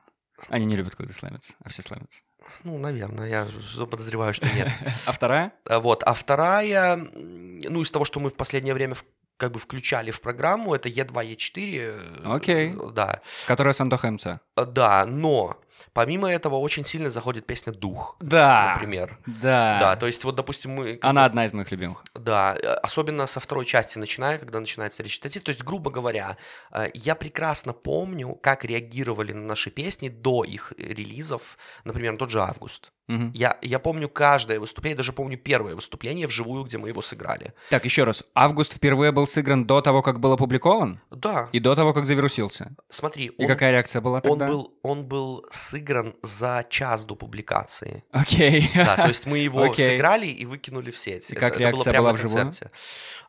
[0.49, 2.21] Они не любят, когда слэмятся, а все слэмятся.
[2.63, 3.47] Ну, наверное, я
[3.87, 4.69] подозреваю, что нет.
[5.05, 5.51] А вторая?
[5.65, 6.03] А Вот.
[6.03, 9.03] А вторая, ну, из того, что мы в последнее время в-
[9.37, 11.77] как бы включали в программу, это Е2, Е4.
[11.77, 12.75] э, Окей.
[12.93, 13.21] Да.
[13.47, 14.25] Которая с Антоха МЦ.
[14.27, 15.59] Э, Да, но
[15.93, 18.73] помимо этого очень сильно заходит песня «Дух», Да.
[18.73, 19.17] например.
[19.25, 19.79] Да.
[19.79, 20.99] Да, то есть вот, допустим, мы...
[21.01, 22.03] Она одна из моих любимых.
[22.13, 25.43] Да, э, особенно со второй части начиная, когда начинается речитатив.
[25.43, 26.37] То есть, грубо говоря,
[26.71, 32.29] э, я прекрасно помню, как реагировали на наши песни до их релизов, например, на тот
[32.29, 32.91] же «Август».
[33.07, 33.31] Мгм.
[33.33, 37.53] Я, я помню каждое выступление, даже помню первое выступление вживую, где мы его сыграли.
[37.69, 38.23] Так, еще раз.
[38.35, 40.99] Август впервые был сыгран до того, как был опубликован?
[41.11, 42.75] Да, И до того, как завирусился?
[42.89, 44.47] смотри, И он, какая реакция была он, тогда?
[44.47, 48.03] был, он был сыгран за час до публикации.
[48.11, 48.69] Окей.
[48.75, 49.85] Да, то есть мы его Окей.
[49.85, 51.31] сыграли и выкинули в сеть.
[51.31, 52.43] И как было реакция прямо была вживую?
[52.43, 52.71] концерте.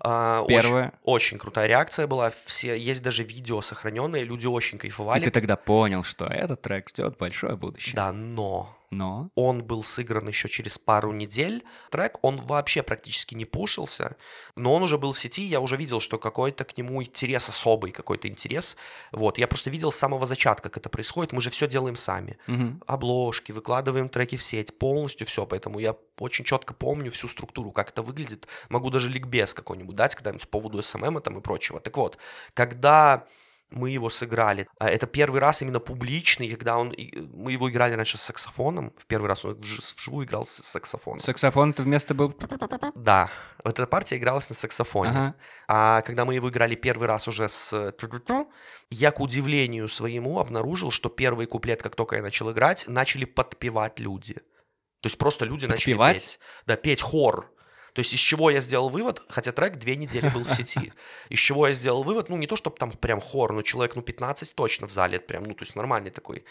[0.00, 0.92] А, очень- Первая.
[1.04, 2.30] Очень, крутая реакция была.
[2.46, 5.22] Все, есть даже видео сохраненные, люди очень И кайфовали.
[5.22, 7.94] ты тогда понял, что этот трек ждет большое будущее.
[7.94, 9.30] Да, но Но...
[9.34, 11.64] он был сыгран еще через пару недель.
[11.90, 14.16] Трек, он вообще практически не пушился,
[14.56, 17.92] но он уже был в сети, я уже видел, что какой-то к нему интерес особый,
[17.92, 18.76] какой-то интерес.
[19.12, 21.32] Вот, я просто видел с самого зачатка, как это происходит.
[21.32, 22.38] Мы же все делаем сами.
[22.46, 22.82] Мгм.
[22.86, 27.90] обложки, выкладываем треки в сеть, полностью все, поэтому я очень четко помню всю структуру, как
[27.90, 28.48] это выглядит.
[28.68, 31.80] Могу даже ликбез какой-нибудь дать когда-нибудь по поводу СММ там и прочего.
[31.80, 32.18] Так вот,
[32.54, 33.26] когда
[33.70, 34.66] мы его сыграли.
[34.78, 38.92] а Это первый раз именно публичный, когда он, и- мы его играли раньше с саксофоном.
[38.96, 41.20] В первый раз он вж- вживую играл с саксофоном.
[41.20, 42.34] Саксофон ты вместо был...
[42.94, 43.30] Да,
[43.64, 45.10] вот эта партия игралась на саксофоне.
[45.10, 45.34] Ага.
[45.68, 48.50] А когда мы его играли первый раз уже с тру-тру-тру,
[48.90, 53.98] я, к удивлению своему, обнаружил, что первый куплет, как только я начал играть, начали подпевать
[53.98, 54.34] люди.
[55.00, 56.16] То есть просто люди начали Подпевать?
[56.16, 56.38] петь.
[56.66, 57.52] Да, петь хор.
[57.92, 60.92] То есть из чего я сделал вывод, хотя трек две недели был в сети,
[61.28, 64.02] из чего я сделал вывод, ну не то, чтобы там прям хор, но человек, ну
[64.02, 66.44] 15 точно в зале, прям, ну то есть нормальный такой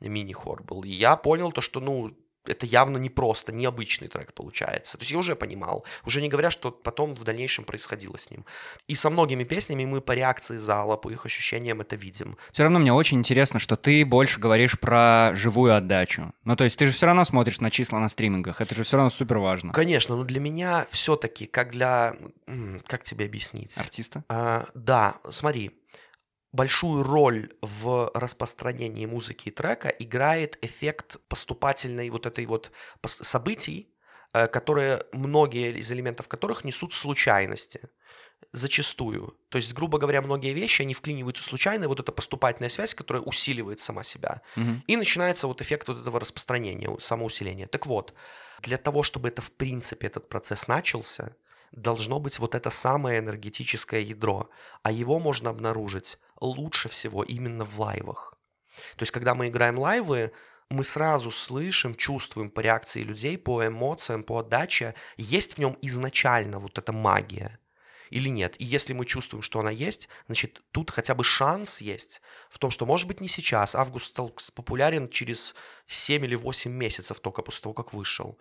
[0.00, 0.82] мини-хор был.
[0.82, 4.98] И я понял то, что, ну, это явно не просто, необычный трек получается.
[4.98, 8.44] То есть я уже понимал, уже не говоря, что потом в дальнейшем происходило с ним.
[8.88, 12.36] И со многими песнями мы по реакции зала, по их ощущениям это видим.
[12.52, 16.32] Все равно мне очень интересно, что ты больше говоришь про живую отдачу.
[16.44, 18.60] Ну, то есть ты же все равно смотришь на числа на стримингах.
[18.60, 19.72] Это же все равно супер важно.
[19.72, 22.16] Конечно, но для меня все-таки, как для...
[22.86, 23.76] Как тебе объяснить?
[23.78, 24.24] Артиста?
[24.28, 25.72] А, да, смотри,
[26.54, 32.70] большую роль в распространении музыки и трека играет эффект поступательной вот этой вот
[33.04, 33.88] событий,
[34.32, 37.80] э, которые, многие из элементов которых несут случайности.
[38.52, 39.36] Зачастую.
[39.48, 43.80] То есть, грубо говоря, многие вещи, они вклиниваются случайно, вот эта поступательная связь, которая усиливает
[43.80, 44.40] сама себя.
[44.54, 44.84] Мгм.
[44.86, 47.66] И начинается вот эффект вот этого распространения, самоусиления.
[47.66, 48.14] Так вот,
[48.62, 51.34] для того, чтобы это в принципе, этот процесс начался,
[51.76, 54.48] должно быть вот это самое энергетическое ядро,
[54.82, 58.34] а его можно обнаружить лучше всего именно в лайвах.
[58.96, 60.32] То есть, когда мы играем лайвы,
[60.70, 66.58] мы сразу слышим, чувствуем по реакции людей, по эмоциям, по отдаче, есть в нем изначально
[66.58, 67.58] вот эта магия.
[68.10, 68.54] или нет.
[68.60, 72.70] И если мы чувствуем, что она есть, значит, тут хотя бы шанс есть в том,
[72.70, 73.74] что, может быть, не сейчас.
[73.74, 75.54] Август стал популярен через
[75.86, 78.38] 7 или 8 месяцев только после того, как вышел.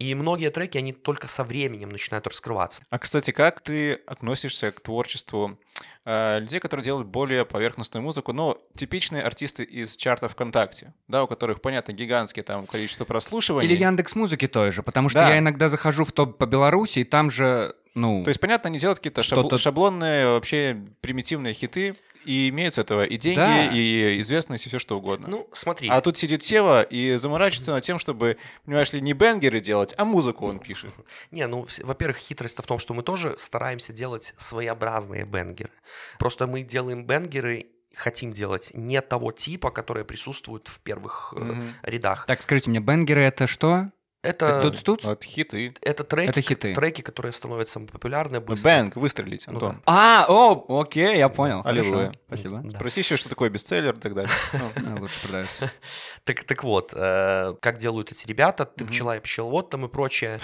[0.00, 2.82] И многие треки, они только со временем начинают раскрываться.
[2.90, 5.56] А, кстати, как ты относишься к творчеству
[6.04, 11.28] э, людей, которые делают более поверхностную музыку, но типичные артисты из чарта ВКонтакте, да, у
[11.28, 13.68] которых, понятно, гигантские там количество прослушиваний.
[13.68, 15.30] Или Яндекс Музыки той же, потому что Да.
[15.30, 18.24] я иногда захожу в топ по Беларуси, и там же, ну...
[18.24, 22.78] То есть, понятно, они делают какие-то Что-то- шабл- шаблонные, вообще примитивные хиты, и имеют с
[22.78, 23.66] этого и деньги, Да.
[23.72, 25.28] и известность, и все что угодно.
[25.28, 25.88] Ну, смотри.
[25.88, 30.04] А тут сидит Сева и заморачивается над тем, чтобы, понимаешь ли, не бенгеры делать, а
[30.04, 30.92] музыку он пишет.
[31.30, 35.70] Не, ну, во-первых, хитрость в том, что мы тоже стараемся делать своеобразные бенгеры.
[36.18, 41.74] Просто мы делаем бенгеры, хотим делать не того типа, которые присутствуют в первых э, Мгм.
[41.82, 42.26] рядах.
[42.26, 43.90] Так, скажите мне, бенгеры это что?
[44.24, 45.04] Это, Тут студ?
[45.04, 45.74] Вот хиты.
[45.82, 46.74] это треки, Это хиты.
[46.74, 48.68] треки, которые становятся популярны быстро.
[48.68, 49.82] Бэнк, выстрелить, Ну Антон.
[49.86, 51.60] А, о, окей, я понял.
[51.64, 52.06] Аллилуйя.
[52.06, 52.60] Хорошо, Спасибо.
[52.64, 52.78] Да.
[52.78, 54.32] Спроси еще, что такое бестселлер и так далее.
[54.76, 55.70] Ну, Лучше продается.
[56.24, 60.38] Так, так вот, э, как делают эти ребята, ты пчела и пчеловод там и прочее.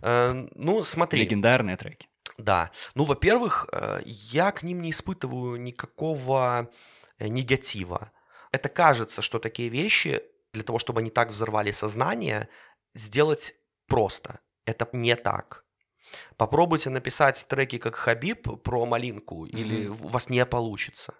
[0.00, 1.20] Э, ну, смотри.
[1.20, 2.08] Легендарные треки.
[2.38, 2.70] Да.
[2.94, 6.70] Ну, во-первых, э, я к ним не испытываю никакого
[7.20, 8.12] негатива.
[8.52, 10.22] Это кажется, что такие вещи,
[10.52, 12.48] для того, чтобы они так взорвали сознание,
[12.96, 13.54] сделать
[13.86, 14.40] просто.
[14.64, 15.64] Это не так.
[16.36, 20.06] Попробуйте написать треки как Хабиб про малинку, или Мгм.
[20.06, 21.14] у вас не получится.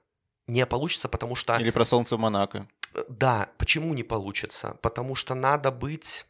[0.47, 1.57] Не получится, потому что...
[1.57, 2.67] Или про солнце в Монако.
[2.95, 4.77] Э, Да, почему не получится?
[4.83, 6.27] Потому что надо быть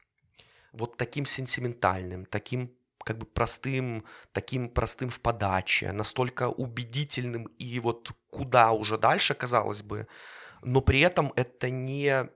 [0.72, 2.70] вот таким сентиментальным, таким
[3.04, 9.82] как бы простым, таким простым в подаче, настолько убедительным и вот куда уже дальше, казалось
[9.82, 10.06] бы,
[10.62, 12.28] но при этом это не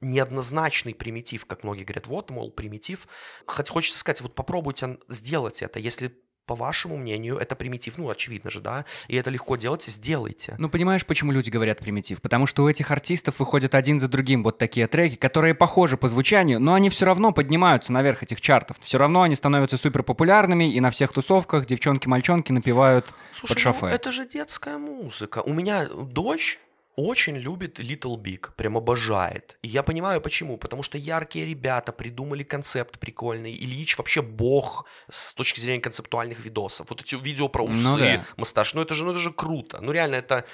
[0.00, 3.06] неоднозначный примитив, как многие говорят, вот, мол, примитив.
[3.46, 6.12] Хоть хочется сказать, вот попробуйте сделать это, если
[6.46, 10.54] по вашему мнению, это примитив, ну, очевидно же, да, и это легко делать, сделайте.
[10.58, 12.22] Ну, понимаешь, почему люди говорят примитив?
[12.22, 16.08] Потому что у этих артистов выходят один за другим вот такие треки, которые похожи по
[16.08, 18.76] звучанию, но они все равно поднимаются наверх этих чартов.
[18.80, 23.62] Все равно они становятся супер популярными, и на всех тусовках девчонки-мальчонки напевают Слушай, под ну,
[23.62, 23.86] шофе.
[23.94, 25.42] это же детская музыка.
[25.44, 26.60] У меня дочь
[26.96, 29.58] очень любит Little Big, прям обожает.
[29.62, 30.56] И я понимаю почему.
[30.56, 33.52] Потому что яркие ребята придумали концепт прикольный.
[33.52, 36.88] Ильич вообще бог с точки зрения концептуальных видосов.
[36.88, 38.24] Вот эти видео про усы, Ну да.
[38.36, 39.78] мусташ, ну это же, ну это же круто.
[39.80, 40.44] Ну реально это,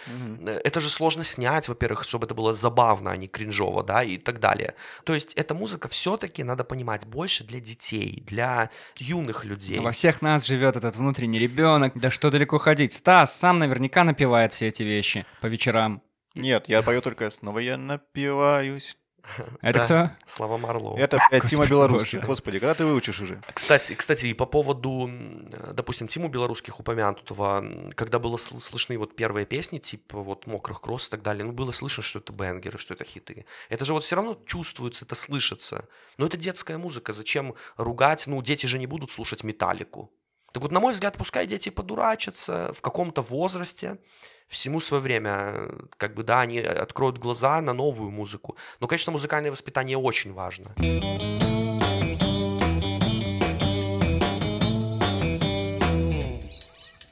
[0.46, 4.18] э, это же сложно снять, во-первых, чтобы это было забавно, а не кринжово, да, и
[4.18, 4.74] так далее.
[5.04, 9.78] То есть эта музыка все-таки, надо понимать, больше для детей, для юных людей.
[9.78, 11.92] Во всех нас живет этот внутренний ребенок.
[11.94, 12.92] Да что далеко ходить.
[12.92, 16.02] Стас сам наверняка напевает все эти вещи по вечерам.
[16.34, 18.96] Нет, я пою только «Снова я напиваюсь».
[19.62, 19.84] Это Да.
[19.84, 20.16] кто?
[20.26, 20.96] Слава Марлоу.
[20.96, 22.18] Это, блядь, Тима Белорусский.
[22.18, 22.26] боже.
[22.26, 23.40] Господи, когда ты выучишь уже?
[23.54, 25.08] Кстати, кстати, и по поводу,
[25.74, 27.64] допустим, Тиму Белорусских упомянутого,
[27.94, 31.52] когда было сл- слышны вот первые песни, типа вот «Мокрых кросс» и так далее, ну,
[31.52, 33.46] было слышно, что это бенгеры, что это хиты.
[33.68, 35.86] Это же вот все равно чувствуется, это слышится.
[36.18, 38.26] Но это детская музыка, зачем ругать?
[38.26, 40.10] Ну, дети же не будут слушать металлику.
[40.52, 43.96] Так вот, на мой взгляд, пускай дети подурачатся в каком-то возрасте,
[44.48, 48.56] всему свое время, как бы, да, они откроют глаза на новую музыку.
[48.78, 50.74] Но, конечно, музыкальное воспитание очень важно.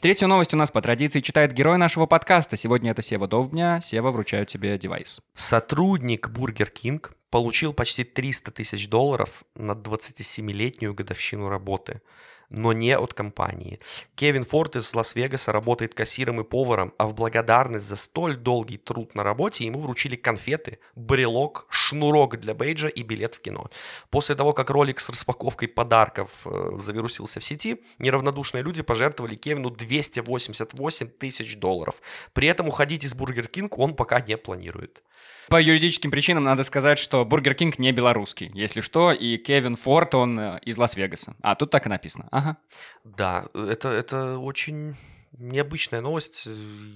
[0.02, 2.56] Третью новость у нас по традиции читает герой нашего подкаста.
[2.56, 3.80] Сегодня это Сева Довбня.
[3.82, 5.20] Сева, вручаю тебе девайс.
[5.34, 12.02] Сотрудник Burger King получил почти 300 тысяч долларов на 27-летнюю годовщину работы,
[12.50, 13.80] но не от компании.
[14.16, 19.14] Кевин Форд из Лас-Вегаса работает кассиром и поваром, а в благодарность за столь долгий труд
[19.14, 23.70] на работе ему вручили конфеты, брелок, шнурок для бейджа и билет в кино.
[24.10, 29.70] После того, как ролик с распаковкой подарков э, завирусился в сети, неравнодушные люди пожертвовали Кевину
[29.70, 32.02] 288 тысяч долларов.
[32.32, 35.02] При этом уходить из Бургер Кинг он пока не планирует.
[35.48, 40.14] По юридическим причинам надо сказать, что Бургер Кинг не белорусский, если что, и Кевин Форд,
[40.14, 41.34] он э, из Лас-Вегаса.
[41.42, 42.28] А, тут так и написано.
[42.40, 42.56] Ага.
[43.04, 44.96] Да, это, это очень
[45.38, 46.46] необычная новость.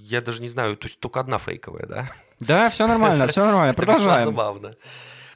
[0.01, 2.11] Я даже не знаю, то есть только одна фейковая, да?
[2.39, 3.71] Да, все нормально, все нормально.
[3.71, 4.25] Это Продолжаем.
[4.25, 4.73] забавно.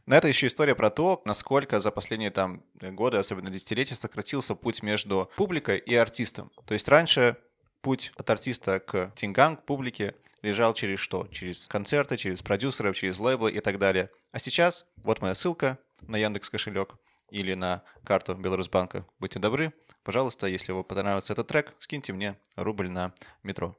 [0.06, 4.82] Но это еще история про то, насколько за последние там годы, особенно десятилетия, сократился путь
[4.82, 6.52] между публикой и артистом.
[6.66, 7.38] То есть раньше
[7.82, 11.28] путь от артиста к деньгам, к публике лежал через что?
[11.28, 14.10] Через концерты, через продюсеров, через лейблы и так далее.
[14.32, 16.96] А сейчас вот моя ссылка на Яндекс кошелек
[17.32, 19.06] или на карту Беларусьбанка.
[19.20, 23.14] Будьте добры, пожалуйста, если вам понравился этот трек, скиньте мне рубль на
[23.44, 23.76] метро.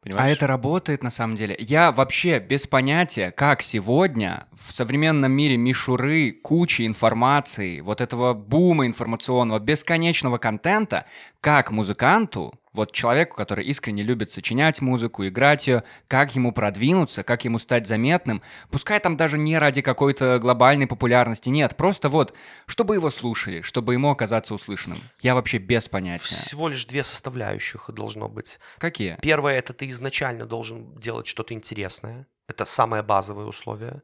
[0.00, 0.36] А Понимаешь?
[0.36, 1.56] это работает на самом деле.
[1.58, 8.86] Я вообще без понятия, как сегодня в современном мире мишуры, кучи информации, вот этого бума
[8.86, 11.06] информационного, бесконечного контента,
[11.40, 17.44] как музыканту Вот человеку, который искренне любит сочинять музыку, играть ее, как ему продвинуться, как
[17.44, 22.34] ему стать заметным, пускай там даже не ради какой-то глобальной популярности, нет, просто вот,
[22.66, 25.00] чтобы его слушали, чтобы ему оказаться услышанным.
[25.18, 26.36] Я вообще без понятия.
[26.36, 28.60] Всего лишь две составляющих должно быть.
[28.78, 29.18] Какие?
[29.20, 32.28] Первое, это ты изначально должен делать что-то интересное.
[32.46, 34.02] Это самое базовое условие.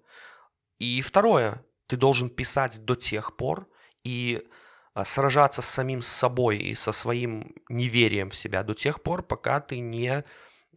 [0.80, 3.68] И второе, ты должен писать до тех пор
[4.02, 4.42] и
[5.02, 9.80] сражаться с самим собой и со своим неверием в себя до тех пор, пока ты
[9.80, 10.24] не,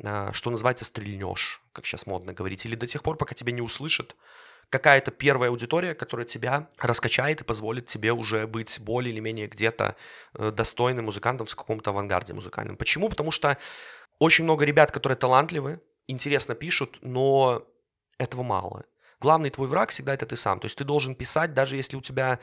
[0.04, 3.62] а, что называется, стрельнешь, как сейчас модно говорить, или до тех пор, пока тебя не
[3.62, 4.16] услышат
[4.70, 9.96] какая-то первая аудитория, которая тебя раскачает и позволит тебе уже быть более или менее где-то
[10.34, 12.76] э, достойным музыкантом в каком-то авангарде музыкальном.
[12.76, 13.10] Почему?
[13.10, 13.58] Потому что
[14.20, 17.66] очень много ребят, которые талантливы, интересно пишут, но
[18.18, 18.84] этого мало.
[19.20, 20.60] Главный твой враг всегда это ты сам.
[20.60, 22.40] То есть ты должен писать, даже если у тебя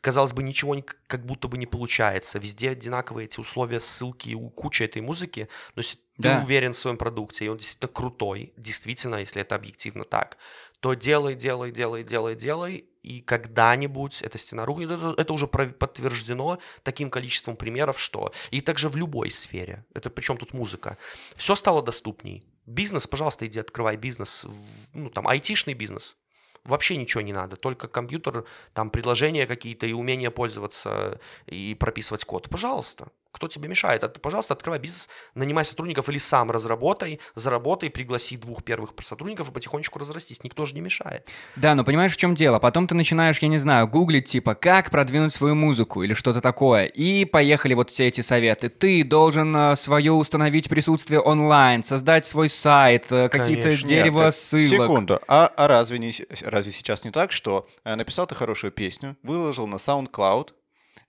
[0.00, 2.38] казалось бы, ничего не, как будто бы не получается.
[2.38, 5.48] Везде одинаковые эти условия, ссылки, куча этой музыки.
[5.74, 6.38] Но если да.
[6.38, 10.36] ты уверен в своем продукте, и он действительно крутой, действительно, если это объективно так,
[10.80, 14.90] то делай, делай, делай, делай, делай, и когда-нибудь эта стена рухнет.
[14.90, 18.32] Это, это уже подтверждено таким количеством примеров, что...
[18.50, 19.84] И также в любой сфере.
[19.94, 20.96] Это причем тут музыка.
[21.36, 22.44] Все стало доступней.
[22.66, 24.46] Бизнес, пожалуйста, иди открывай бизнес.
[24.94, 26.16] Ну, там, айтишный бизнес
[26.64, 32.48] вообще ничего не надо, только компьютер, там предложения какие-то и умение пользоваться и прописывать код.
[32.50, 34.04] Пожалуйста, кто тебе мешает?
[34.04, 39.52] Это, пожалуйста, открывай бизнес, нанимай сотрудников или сам разработай, заработай, пригласи двух первых сотрудников и
[39.52, 40.44] потихонечку разрастись.
[40.44, 41.28] Никто же не мешает.
[41.56, 42.60] Да, но понимаешь, в чем дело?
[42.60, 46.84] Потом ты начинаешь, я не знаю, гуглить, типа, как продвинуть свою музыку или что-то такое.
[46.84, 48.68] И поехали вот все эти советы.
[48.68, 54.88] Ты должен э, свое установить присутствие онлайн, создать свой сайт, э, какие-то дерево Нет, ссылок.
[54.88, 55.20] Секунду.
[55.26, 59.66] А, а разве, не, разве сейчас не так, что э, написал ты хорошую песню, выложил
[59.66, 60.50] на SoundCloud,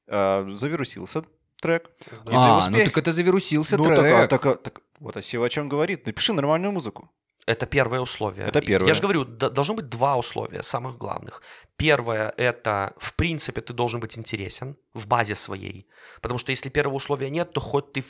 [0.08, 1.26] завирусился,
[1.62, 1.89] трек.
[2.26, 2.60] Да.
[2.65, 4.30] А, ну так это завирусился ну, трек.
[4.30, 6.06] Так, так, так, вот Асива о чем говорит.
[6.06, 7.10] Напиши нормальную музыку.
[7.46, 8.48] Это первое условие.
[8.48, 8.88] Это первое.
[8.88, 11.44] Я же говорю, должно быть два условия, самых главных.
[11.78, 15.88] Первое– это, в принципе, ты должен быть интересен в базе своей.
[16.22, 18.04] Потому что если первого условия нет, то хоть ты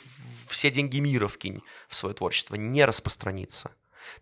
[0.48, 3.72] все деньги мира вкинь в свое творчество, не распространится.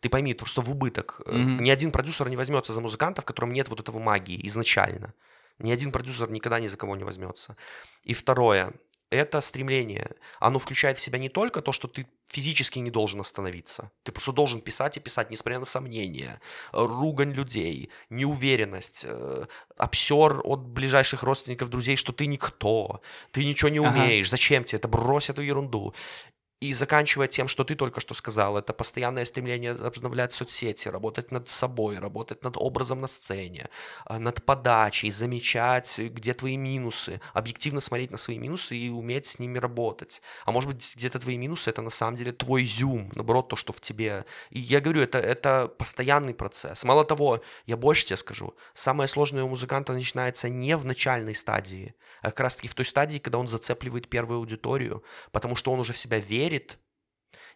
[0.01, 1.21] Ты пойми, то, что в убыток.
[1.27, 1.61] Mm-hmm.
[1.61, 5.15] Ни один продюсер не возьмется за музыканта, в котором нет вот этого магии изначально.
[5.59, 7.57] Ни один продюсер никогда ни за кого не возьмется.
[8.03, 8.73] И второе,
[9.14, 10.11] это стремление.
[10.40, 13.90] Оно включает в себя не только то, что ты физически не должен остановиться.
[14.03, 16.40] Ты просто должен писать и писать, несмотря на сомнения,
[16.72, 19.46] ругань людей, неуверенность, э,
[19.77, 23.00] обсер от ближайших родственников, друзей, что ты никто,
[23.31, 24.31] ты ничего не умеешь, ага.
[24.31, 25.94] зачем тебе это, брось эту ерунду.
[26.61, 31.49] И заканчивая тем, что ты только что сказал, это постоянное стремление обновлять соцсети, работать над
[31.49, 33.69] собой, работать над образом на сцене,
[34.07, 39.38] а, над подачей, замечать, где твои минусы, объективно смотреть на свои минусы и уметь с
[39.38, 40.23] ними работать.
[40.47, 43.73] А может быть, где-то твои минусы— это на самом деле твой зюм, наоборот, то, что
[43.73, 44.25] в тебе.
[44.51, 46.85] И я говорю, это, это постоянный процесс.
[46.85, 51.95] Мало того, я больше тебе скажу, самое сложное у музыканта начинается не в начальной стадии,
[52.23, 55.93] а как раз-таки в той стадии, когда он зацепливает первую аудиторию, потому что он уже
[55.93, 56.79] в себя верит, верит,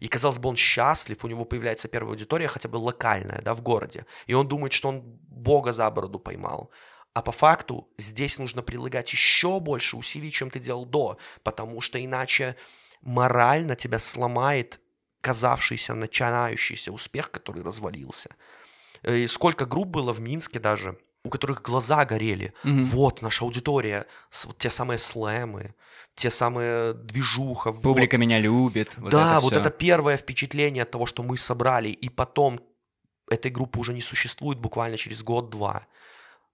[0.01, 3.62] и, казалось бы, он счастлив, у него появляется первая аудитория, хотя бы локальная, да, в
[3.62, 6.70] городе, и он думает, что он Бога за бороду поймал.
[7.14, 11.98] А по факту здесь нужно прилагать еще больше усилий, чем ты делал до, потому что
[11.98, 12.55] иначе
[13.01, 14.81] морально тебя сломает
[15.20, 18.31] казавшийся начинающийся успех, который развалился.
[19.03, 22.52] И сколько групп было в Минске даже, у которых глаза горели.
[22.64, 22.83] Mm-hmm.
[22.83, 24.07] Вот наша аудитория,
[24.44, 25.74] вот те самые слэмы,
[26.14, 27.72] те самые движуха.
[27.72, 28.20] Публика вот.
[28.20, 28.96] меня любит.
[28.98, 32.61] Вот да, это вот это первое впечатление от того, что мы собрали, и потом
[33.31, 35.87] этой группы уже не существует буквально через год-два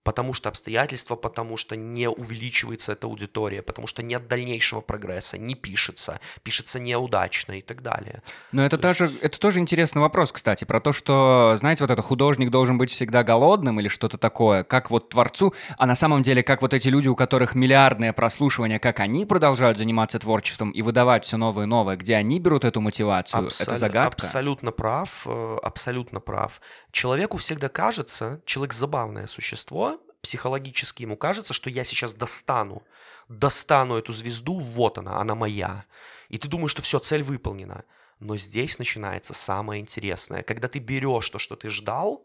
[0.05, 5.55] потому что обстоятельства, потому что не увеличивается эта аудитория, потому что нет дальнейшего прогресса, не
[5.55, 8.23] пишется, пишется неудачно и так далее.
[8.53, 9.19] Но это, то тоже, есть...
[9.21, 13.25] это тоже интересный вопрос, кстати, про то, что, знаете, вот это художник должен быть всегда
[13.25, 17.09] голодным или что-то такое, как вот творцу, а на самом деле, как вот эти люди,
[17.09, 21.97] у которых миллиардное прослушивание, как они продолжают заниматься творчеством и выдавать все новое и новое,
[21.97, 23.67] где они берут эту мотивацию, Абсол...
[23.67, 24.27] это загадка.
[24.27, 26.61] Абсолютно прав, э, абсолютно прав.
[26.91, 29.94] Человеку всегда кажется, человек забавное существо,
[30.25, 32.83] психологически ему кажется, что я сейчас достану,
[33.29, 35.85] достану эту звезду, вот она, она моя.
[36.29, 37.85] И ты думаешь, что все, цель выполнена.
[38.21, 40.43] Но здесь начинается самое интересное.
[40.43, 42.25] Когда ты берешь то, что ты ждал,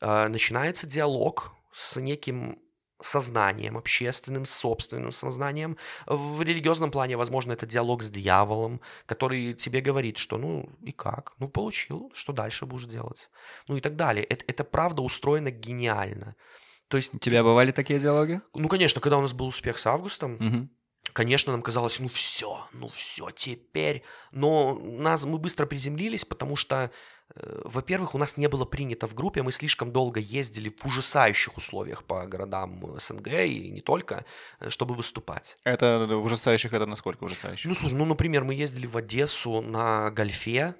[0.00, 2.58] э, начинается диалог с неким
[3.02, 5.76] сознанием, общественным, собственным сознанием.
[6.06, 11.32] В религиозном плане, возможно, это диалог с дьяволом, который тебе говорит, что ну и как,
[11.38, 13.30] ну получил, что дальше будешь делать,
[13.68, 14.24] ну и так далее.
[14.24, 16.36] Это, это правда устроено гениально.
[16.90, 17.14] То есть...
[17.14, 18.40] У тебя бывали такие диалоги?
[18.52, 20.68] Ну, конечно, когда у нас был успех с августом, угу.
[21.12, 24.02] Конечно, нам казалось, ну все, ну все, теперь.
[24.30, 26.92] Но нас, мы быстро приземлились, потому что,
[27.34, 31.56] э, во-первых, у нас не было принято в группе, мы слишком долго ездили в ужасающих
[31.56, 34.24] условиях по городам СНГ и не только,
[34.60, 35.56] э, чтобы выступать.
[35.64, 37.66] Это ужасающих, это насколько ужасающих?
[37.66, 40.76] Ну, слушай, ну, например, мы ездили в Одессу на гольфе,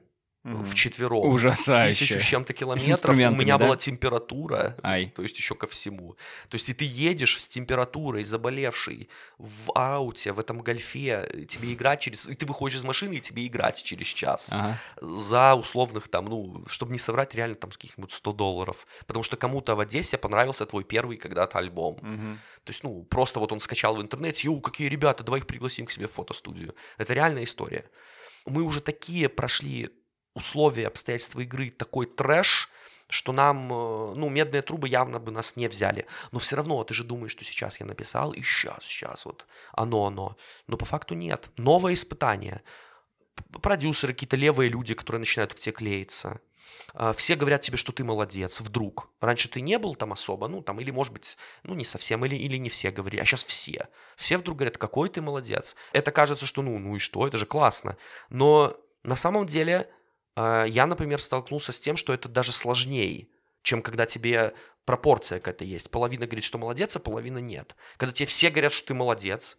[0.74, 1.26] Четвером.
[1.26, 1.98] Ужасающе.
[1.98, 2.88] Тысячу с чем-то километров.
[2.88, 3.66] У инструментами, меня да?
[3.66, 4.76] была температура.
[4.82, 5.12] Ай.
[5.14, 6.16] То есть еще ко всему.
[6.48, 11.74] То есть и ты едешь с температурой, заболевший, в ауте, в этом гольфе, и тебе
[11.74, 12.26] играть через...
[12.26, 14.48] И ты выходишь из машины, и тебе играть через час.
[14.52, 14.78] Ага.
[15.00, 18.86] За условных там, ну, чтобы не соврать, реально там каких-нибудь 100 долларов.
[19.06, 21.98] Потому что кому-то в Одессе понравился твой первый когда-то альбом.
[22.00, 22.38] Мгм.
[22.64, 25.84] То есть, ну, просто вот он скачал в интернете, «Йоу, какие ребята, давай их пригласим
[25.84, 26.74] к себе в фотостудию».
[26.96, 27.90] Это реальная история.
[28.46, 29.90] Мы уже такие прошли
[30.34, 32.70] условия, обстоятельства игры, такой трэш,
[33.08, 36.06] что нам, э, ну, медные трубы явно бы нас не взяли.
[36.32, 40.06] Но все равно ты же думаешь, что сейчас я написал, и сейчас, сейчас вот оно,
[40.06, 40.36] оно.
[40.66, 41.50] Но по факту нет.
[41.56, 42.62] Новое испытание.
[43.62, 46.40] Продюсеры, какие-то левые люди, которые начинают к тебе клеиться.
[46.94, 49.10] А, Все говорят тебе, что ты молодец, вдруг.
[49.20, 52.36] Раньше ты не был там особо, ну, там, или, может быть, ну, не совсем, или,
[52.36, 53.88] или не все говорили, а сейчас все.
[54.16, 55.74] Все вдруг говорят, какой ты молодец.
[55.92, 57.96] Это кажется, что, ну, ну и что, это же классно.
[58.28, 59.90] Но на самом деле
[60.36, 63.28] я, например, столкнулся с тем, что это даже сложнее,
[63.62, 64.54] чем когда тебе
[64.84, 65.90] пропорция какая-то есть.
[65.90, 67.76] Половина говорит, что молодец, а половина нет.
[67.96, 69.56] Когда тебе все говорят, что ты молодец,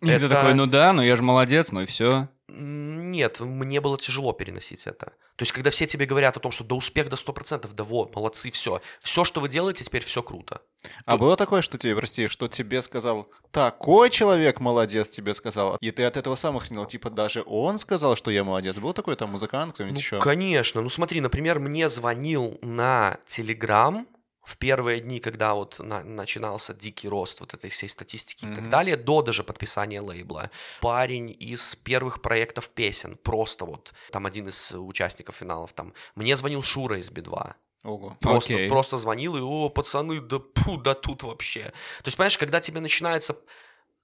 [0.00, 2.28] И ты Это- такой, ну да, ну я же молодец, ну и все.
[2.48, 5.12] нет, мне было тяжело переносить это.
[5.40, 8.14] То есть, когда все тебе говорят о том, что да успех до 100%, да вот,
[8.14, 8.82] молодцы, все.
[9.00, 10.60] Все, что вы делаете, теперь все круто.
[11.06, 15.90] А было такое, что тебе, прости, что тебе сказал такой человек молодец тебе сказал, и
[15.92, 18.76] ты от этого сам охренел, типа даже он сказал, что я молодец.
[18.76, 20.20] Был такой там музыкант, кто-нибудь Ну, еще?
[20.20, 20.82] конечно.
[20.82, 24.06] Ну, смотри, например, мне звонил на Телеграм
[24.42, 28.68] в первые дни, когда вот на- начинался дикий рост вот этой всей статистики и так
[28.70, 30.50] далее, до даже подписания лейбла.
[30.80, 36.62] Парень из первых проектов песен, просто вот, там один из участников финалов, там, мне звонил
[36.62, 37.54] Шура из Би-2.
[37.84, 38.16] Ого.
[38.20, 38.68] Просто, Окей.
[38.68, 41.62] просто звонил и, о, пацаны, да пу, да тут вообще.
[42.02, 43.36] То есть, понимаешь, когда тебе начинается...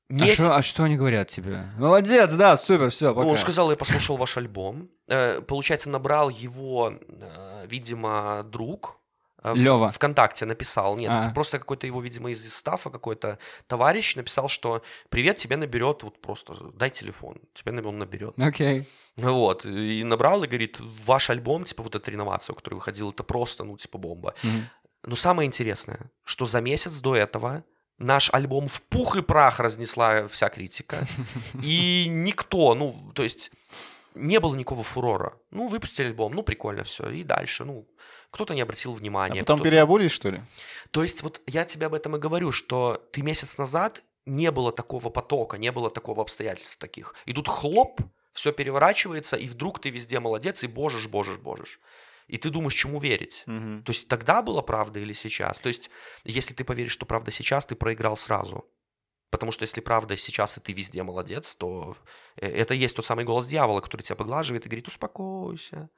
[0.09, 1.67] А месяц- что, а что они говорят тебе?
[1.77, 3.27] Молодец, да, супер, все, пока.
[3.27, 4.89] он сказал, я послушал ваш альбом.
[5.09, 8.99] Э, Получается, набрал его, э, видимо, друг.
[9.55, 9.91] В- Лёва.
[9.91, 10.97] ВКонтакте написал.
[10.97, 11.23] Нет, А.
[11.23, 16.21] это просто какой-то его, видимо, из стафа какой-то товарищ написал, что привет, тебе наберет, вот
[16.21, 18.39] просто дай телефон, тебе он наберет.
[18.41, 18.89] Окей.
[19.17, 23.65] Вот, и набрал и говорит, ваш альбом, типа вот эта реновация, который выходил, это просто,
[23.65, 24.35] ну, типа бомба.
[24.43, 24.69] Мгм.
[25.05, 27.63] Но самое интересное, что за месяц до этого
[27.99, 31.07] наш альбом в пух и прах разнесла вся критика.
[31.63, 33.51] И никто, ну, то есть
[34.17, 35.35] не было никакого фурора.
[35.51, 37.87] Ну, выпустили альбом, ну, прикольно все, и дальше, ну,
[38.31, 39.41] кто-то не обратил А внимания.
[39.41, 40.41] потом кто-то- переобулись, что ли?
[40.91, 44.73] То есть вот я тебе об этом и говорю, что ты месяц назад не было
[44.73, 47.15] такого потока, не было такого обстоятельств таких.
[47.27, 48.01] И тут хлоп,
[48.33, 51.81] все переворачивается, и вдруг ты везде молодец, и божишь, божишь, божишь.
[52.27, 53.45] И ты думаешь, чему верить.
[53.47, 53.85] Мгм.
[53.85, 55.61] То есть тогда была правда или сейчас?
[55.61, 55.91] То есть
[56.25, 58.65] если ты поверишь, что правда сейчас, ты проиграл сразу.
[59.31, 61.97] Потому что если правда сейчас, и ты везде молодец, то
[62.37, 65.91] э, это есть тот самый голос дьявола, который тебя поглаживает и говорит, успокойся.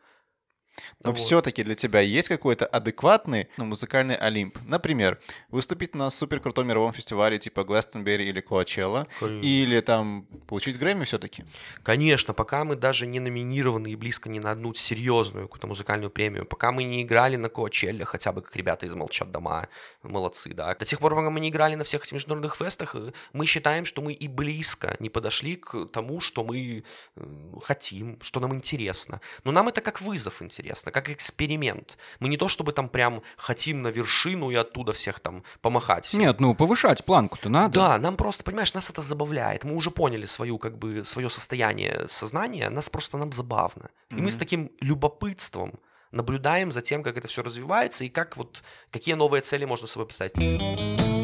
[1.02, 1.18] Но Вот.
[1.18, 4.58] все-таки для тебя есть какой-то адекватный ну, музыкальный Олимп.
[4.66, 5.18] Например,
[5.50, 9.46] выступить на супер крутом мировом фестивале типа Гластонберри или Коачелла, Конечно.
[9.46, 11.44] или там получить Грэмми все-таки.
[11.82, 16.46] Конечно, пока мы даже не номинированы и близко не на одну серьезную какую-то музыкальную премию,
[16.46, 19.68] пока мы не играли на Коачелле, хотя бы как ребята из Молчат дома,
[20.02, 20.74] молодцы, да.
[20.74, 23.84] До тех пор, пока мы не играли на всех этих международных фестах, э, мы считаем,
[23.84, 26.84] что мы и близко не подошли к тому, что мы
[27.16, 27.20] э,
[27.62, 29.20] хотим, что нам интересно.
[29.44, 31.96] Но нам это как вызов интересно, как эксперимент.
[32.20, 36.06] Мы не то, чтобы там прям хотим на вершину и оттуда всех там помахать.
[36.06, 36.20] всем.
[36.20, 37.74] Нет, ну повышать планку-то надо.
[37.74, 39.64] Да, нам просто, понимаешь, нас это забавляет.
[39.64, 43.90] Мы уже поняли свою, как бы, свое состояние сознания, нас просто нам забавно.
[44.10, 45.78] И мы с таким любопытством
[46.10, 50.06] наблюдаем за тем, как это все развивается и как вот, какие новые цели можно собой
[50.06, 51.17] поставить.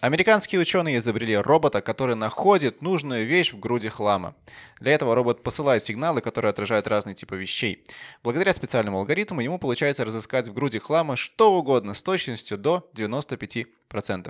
[0.00, 4.34] Американские ученые изобрели робота, который находит нужную вещь в груди хлама.
[4.80, 7.84] Для этого робот посылает сигналы, которые отражают разные типы вещей.
[8.22, 13.66] Благодаря специальному алгоритму ему получается разыскать в груди хлама что угодно с точностью до 95%.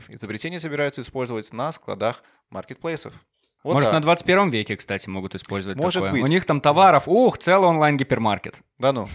[0.08, 3.12] Изобретение собираются использовать на складах маркетплейсов.
[3.62, 3.94] Вот Может, так.
[3.94, 6.12] на 21 веке, кстати, могут использовать Может такое.
[6.12, 6.24] быть.
[6.24, 8.60] У них там товаров, ух, целый онлайн-гипермаркет.
[8.78, 9.08] Да ну.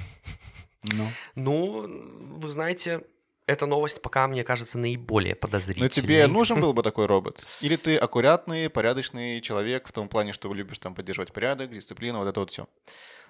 [0.94, 1.08] Ну.
[1.34, 3.02] Ну, вы знаете,
[3.48, 5.90] эта новость пока, мне кажется, наиболее Но подозрительной.
[5.90, 7.46] тебе нужен был бы такой робот?
[7.62, 12.28] Или ты аккуратный, порядочный человек в том плане, что любишь там поддерживать порядок, дисциплину, вот
[12.28, 12.68] это вот все?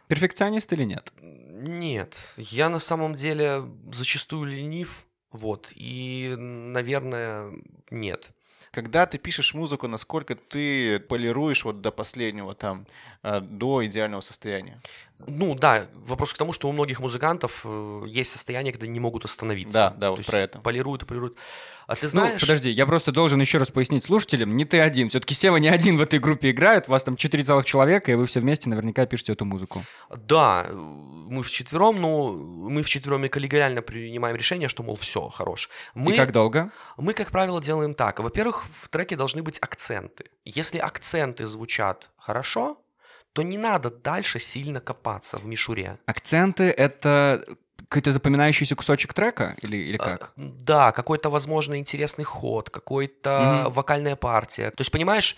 [0.08, 1.12] Перфекционист или нет?
[1.22, 5.72] Нет, я на самом деле зачастую ленив Вот.
[5.76, 7.52] И, наверное,
[7.90, 8.30] нет.
[8.72, 12.88] Когда ты пишешь музыку, насколько ты полируешь вот до последнего там,
[13.24, 14.82] э, до идеального состояния?
[15.28, 19.26] Ну да, вопрос к тому, что у многих музыкантов э, есть состояние, когда не могут
[19.26, 19.74] остановиться.
[19.74, 20.60] Да, да, То вот есть про это.
[20.60, 21.38] Полируют и полируют.
[21.88, 22.42] А ты Ну, знаешь...
[22.42, 25.10] подожди, я просто должен еще раз пояснить слушателям, не ты один.
[25.10, 28.16] Все-таки Сева не один в этой группе играет, у вас там четыре целых человека, и
[28.16, 29.84] вы все вместе наверняка пишете эту музыку.
[30.16, 32.34] Да, мы вчетвером, ну,
[32.70, 35.70] мы вчетвером и коллегиально принимаем решение, что, мол, все, хорош.
[35.94, 36.72] Мы, И как долго?
[36.98, 38.20] мы, как правило, делаем так.
[38.20, 40.26] Во-первых, в треке должны быть акценты.
[40.44, 42.82] Если акценты звучат хорошо,
[43.36, 46.00] то не надо дальше сильно копаться в мишуре.
[46.06, 47.46] Акценты— это
[47.90, 50.24] какой-то запоминающийся кусочек трека или, или как?
[50.24, 53.74] А, Да, какой-то, возможно, интересный ход, какой-то Мгм.
[53.74, 54.72] вокальная партия.
[54.72, 55.38] То есть, понимаешь,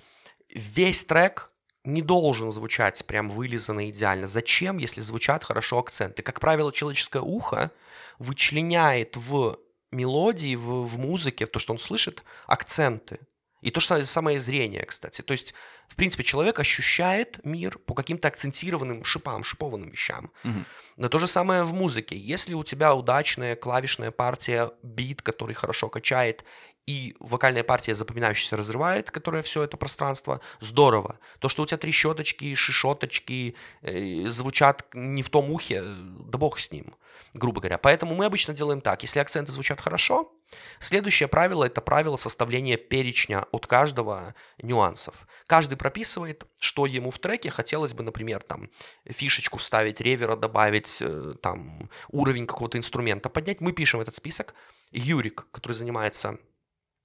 [0.54, 1.50] весь трек
[1.84, 4.28] не должен звучать прям вылизанно идеально.
[4.28, 6.22] Зачем, если звучат хорошо акценты?
[6.22, 7.72] Как правило, человеческое ухо
[8.20, 9.58] вычленяет в
[9.90, 13.22] мелодии, в, в музыке, в то, что он слышит, акценты.
[13.62, 15.22] И то же самое- зрение, кстати.
[15.22, 15.54] То есть,
[15.88, 20.32] в принципе, человек ощущает мир по каким-то акцентированным шипам, шипованным вещам.
[20.44, 20.66] Мгм.
[20.98, 22.16] Но то же самое в музыке.
[22.18, 26.46] Если у тебя удачная клавишная партия, бит, который хорошо качает,
[26.88, 31.20] и вокальная партия запоминающаяся разрывает, которая все это пространство, здорово.
[31.40, 35.96] То, что у тебя трещоточки, шишоточки э, звучат не в том ухе, э,
[36.32, 36.96] да бог с ним,
[37.34, 37.78] грубо говоря.
[37.78, 39.04] Поэтому мы обычно делаем так.
[39.04, 40.32] Если акценты звучат хорошо,
[40.80, 44.34] следующее правило– это правило составления перечня от каждого
[44.64, 45.28] нюансов.
[45.46, 48.70] Каждый прописывает, что ему в треке хотелось бы, например, там,
[49.06, 53.60] фишечку вставить, ревера добавить, э, там, уровень какого-то инструмента поднять.
[53.60, 54.56] Мы пишем этот список.
[54.92, 56.38] Юрик, который занимается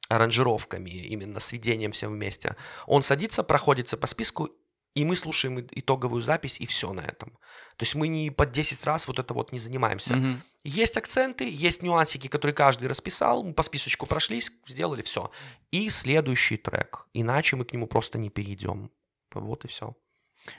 [0.09, 4.51] аранжировками, именно сведением всем вместе, он садится, проходится по списку,
[4.95, 7.31] и мы слушаем итоговую запись, и все на этом.
[7.77, 10.15] То есть мы не по 10 раз вот это вот не занимаемся.
[10.15, 10.43] Мгм.
[10.65, 15.31] Есть акценты, есть нюансики, которые каждый расписал, мы по списочку прошлись, сделали все.
[15.71, 17.07] И следующий трек.
[17.15, 18.91] Иначе мы к нему просто не перейдем.
[19.35, 19.97] Вот и все.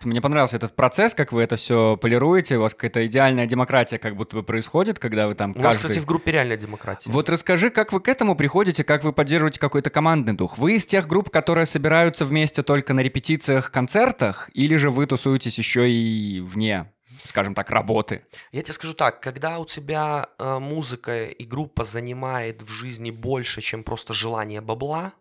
[0.04, 4.16] Мне понравился этот процесс, как вы это все полируете, у вас какая-то идеальная демократия как
[4.16, 5.80] будто бы происходит, когда вы там У каждый...
[5.80, 7.10] кстати, в группе реальная демократия.
[7.10, 10.58] Вот расскажи, как вы к этому приходите, как вы поддерживаете какой-то командный дух?
[10.58, 15.58] Вы из тех групп, которые собираются вместе только на репетициях, концертах, или же вы тусуетесь
[15.58, 16.92] еще и вне,
[17.26, 18.26] скажем так, работы?
[18.52, 23.62] Я тебе скажу так, когда у тебя э, музыка и группа занимает в жизни больше,
[23.62, 25.14] чем просто желание бабла,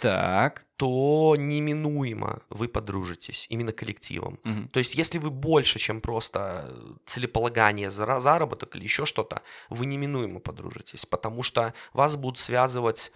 [0.00, 0.65] Так.
[0.76, 4.38] То неминуемо вы подружитесь именно коллективом.
[4.44, 4.68] Мгм.
[4.68, 10.40] То есть, если вы больше, чем просто целеполагание за заработок или еще что-то, вы неминуемо
[10.40, 13.10] подружитесь, потому что вас будут связывать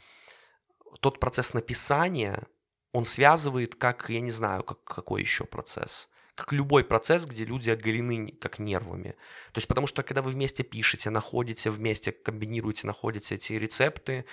[1.01, 2.47] тот процесс написания,
[2.93, 7.69] он связывает, как, я не знаю, как какой еще процесс, как любой процесс, где люди
[7.69, 9.11] оголены как нервами.
[9.53, 14.25] То есть, потому что когда вы вместе пишете, находите вместе, комбинируете, находите эти рецепты,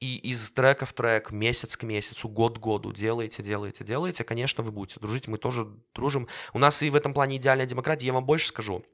[0.00, 4.62] и из трека в трек, месяц к месяцу, год к году делаете, делаете, делаете, конечно,
[4.62, 6.28] вы будете дружить, мы тоже дружим.
[6.52, 8.84] У нас и в этом плане идеальная демократия, я вам больше скажу.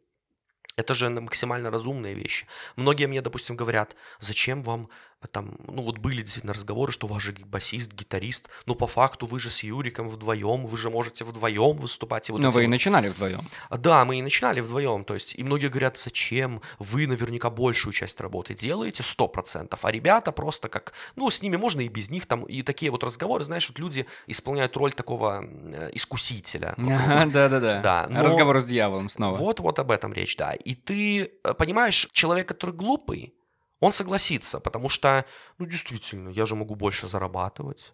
[0.77, 2.47] Это же максимально разумные вещи.
[2.77, 4.89] Многие мне, допустим, говорят, зачем вам
[5.29, 9.27] там, ну вот были действительно разговоры, что у вас же басист, гитарист, но по факту
[9.27, 12.29] вы же с Юриком вдвоем, вы же можете вдвоем выступать.
[12.29, 13.41] И вот Но вы и вот- начинали вдвоем.
[13.69, 17.93] а, Да, мы и начинали вдвоем, то есть, и многие говорят, зачем, вы наверняка большую
[17.93, 22.27] часть работы делаете, 100%, а ребята просто как, ну, с ними можно и без них,
[22.27, 26.75] там, и такие вот разговоры, знаешь, вот люди исполняют роль такого э, искусителя.
[26.79, 27.81] Да-да-да.
[27.81, 29.37] Да, но- Разговор с дьяволом снова.
[29.37, 30.55] Вот, вот об этом речь, да.
[30.55, 33.35] И ты э, понимаешь, человек, который глупый,
[33.81, 35.25] он согласится, потому что,
[35.59, 37.93] ну, действительно, я же могу больше зарабатывать.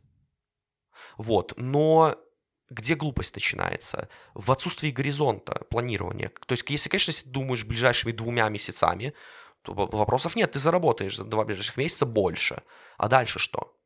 [1.17, 2.17] Вот, но
[2.69, 4.09] где глупость начинается?
[4.35, 6.33] В отсутствии горизонта планирования.
[6.47, 9.15] То есть, если, конечно, если ты думаешь ближайшими двумя месяцами,
[9.63, 12.63] то вопросов нет, ты заработаешь за два ближайших месяца больше.
[12.99, 13.77] А дальше что?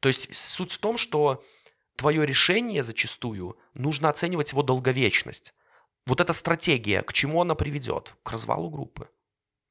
[0.00, 1.44] То есть суть в том, что
[1.96, 5.54] твое решение зачастую нужно оценивать его долговечность.
[6.06, 8.14] Вот эта стратегия, к чему она приведет?
[8.22, 9.08] К развалу группы.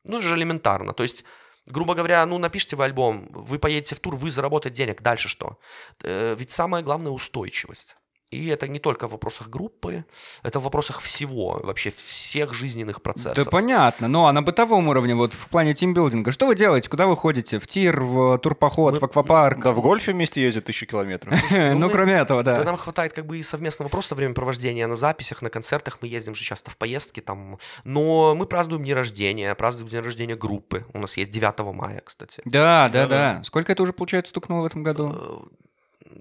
[0.03, 0.93] Ну, это же элементарно.
[0.93, 1.23] То есть,
[1.65, 5.59] грубо говоря, ну, напишите вы альбом, вы поедете в тур, вы заработаете денег, дальше что?
[6.03, 7.97] Э, Ведь самое главное устойчивость.
[8.31, 10.03] И это не только в вопросах группы,
[10.43, 13.35] это в вопросах всего, вообще всех жизненных процессов.
[13.35, 14.07] Да понятно.
[14.07, 16.89] Ну а на бытовом уровне, вот в плане тимбилдинга, что вы делаете?
[16.89, 17.59] Куда вы ходите?
[17.59, 19.59] В тир, в турпоход, Мы- в аквапарк?
[19.61, 21.33] Да в гольфе вместе ездят тысячу километров.
[21.51, 22.63] Ну, мы- кроме этого, Да да.
[22.63, 25.99] нам хватает как бы и совместного просто времяпровождения на записях, на концертах.
[26.01, 27.59] Мы ездим же часто в поездки там.
[27.83, 30.85] Но мы празднуем день рождения, празднуем день рождения группы.
[30.93, 32.41] У нас есть 9 мая, кстати.
[32.45, 33.33] Да, да, Да-да.
[33.37, 33.43] да.
[33.43, 35.47] Сколько это уже, получается, стукнуло в этом году?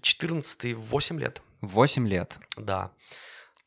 [0.03, 1.43] 14 8 лет.
[1.67, 2.39] Восемь лет.
[2.57, 2.91] Да.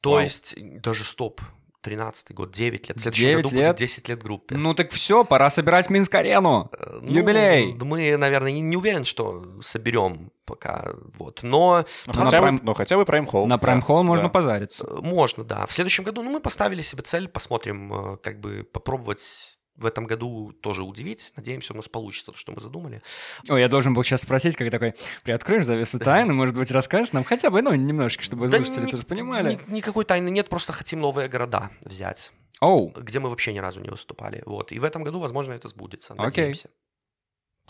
[0.02, 0.22] То Вау.
[0.22, 1.42] есть, даже стоп.
[1.82, 2.98] 13 год, 9 лет.
[2.98, 3.68] В следующем 9 году лет?
[3.68, 4.56] будет 10 лет группе.
[4.56, 6.70] Ну так все, пора собирать Минск-арену.
[6.74, 7.74] Э, ну, Юбилей.
[7.76, 11.44] Мы, наверное, не, не уверен, что соберем пока, вот.
[11.44, 13.46] Но Ну, Ну, хотя, на бы, ну, хотя бы Prime Hall.
[13.46, 14.30] На да, Prime Hall можно да.
[14.30, 14.86] позариться.
[14.86, 15.66] э, можно, да.
[15.66, 20.06] В следующем году, ну, мы поставили себе цель, посмотрим, э, как бы попробовать в этом
[20.06, 21.32] году тоже удивить.
[21.36, 23.02] Надеемся, у нас получится то, что мы задумали.
[23.50, 27.24] Ой, я должен был сейчас спросить, как такой, приоткроешь завесу тайны, может быть, расскажешь нам
[27.24, 29.60] хотя бы, ну, немножечко, чтобы Да слушатели ни- тоже понимали.
[29.68, 33.80] ни- никакой тайны нет, просто хотим новые города взять, Оу, где мы вообще ни разу
[33.82, 34.42] не выступали.
[34.46, 34.72] Вот.
[34.72, 36.16] И в этом году, возможно, это сбудется.
[36.16, 36.70] Надеемся.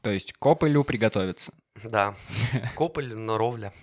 [0.01, 1.53] то есть к Опелю приготовиться.
[1.83, 2.15] Да.
[2.75, 3.73] Кополь, Норовля.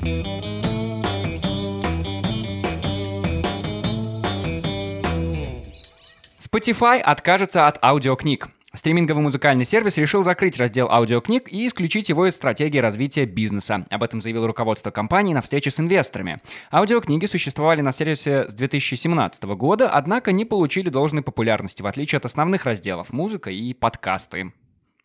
[6.54, 8.46] Spotify откажется от аудиокниг.
[8.72, 13.84] Стриминговый музыкальный сервис решил закрыть раздел аудиокниг и исключить его из стратегии развития бизнеса.
[13.90, 16.40] Об этом заявило руководство компании на встрече с инвесторами.
[16.70, 22.24] Аудиокниги существовали на сервисе с 2017 года, однако не получили должной популярности, в отличие от
[22.24, 24.52] основных разделов музыка и подкасты.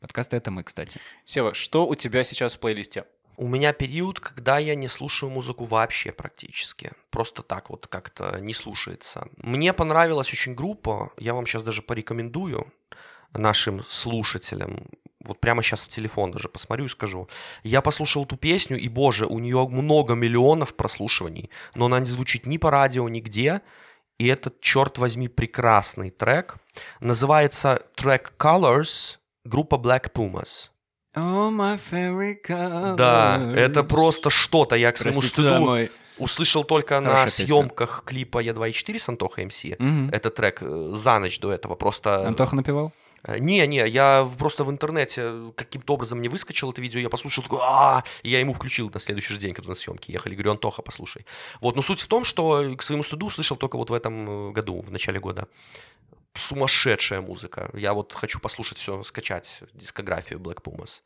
[0.02, 1.00] Подкасты это мы, кстати.
[1.24, 3.06] Сева, что у тебя сейчас в плейлисте?
[3.40, 6.92] У меня период, когда я не слушаю музыку вообще практически.
[7.10, 9.30] Просто так вот как-то не слушается.
[9.38, 12.74] Мне понравилась очень группа, я вам сейчас даже порекомендую
[13.32, 14.90] нашим слушателям.
[15.24, 17.30] Вот прямо сейчас в телефон даже посмотрю и скажу.
[17.64, 22.46] Я послушал эту песню, и, боже, у нее много миллионов прослушиваний, но она не звучит
[22.46, 23.62] ни по радио, нигде.
[24.18, 26.58] И этот, черт возьми, прекрасный трек.
[27.00, 30.72] Называется трек Colors, группа Black Pumas.
[31.20, 31.78] Oh, my
[32.48, 32.96] color.
[32.96, 34.76] Да, это просто что-то.
[34.76, 37.46] Я к своему стыду услышал только на Хорошая песня.
[37.46, 39.64] съемках клипа «Я2.4» с Антохой МС.
[39.80, 40.10] Мгм.
[40.12, 42.28] Этот трек э, за ночь до этого просто...
[42.28, 42.92] Антоха напевал?
[43.24, 47.44] Э, Не-не, я в- просто в интернете каким-то образом не выскочил это видео, я послушал,
[47.44, 50.36] такой, а я ему включил на следующий же день, когда на съемки ехали.
[50.36, 51.26] Говорю, Антоха, послушай.
[51.62, 54.52] Вот, но суть в том, что к своему стыду услышал только вот в этом э,
[54.52, 55.48] году, в начале года.
[56.34, 57.70] Сумасшедшая музыка.
[57.74, 61.04] Я вот хочу послушать все, скачать дискографию Black Pumas.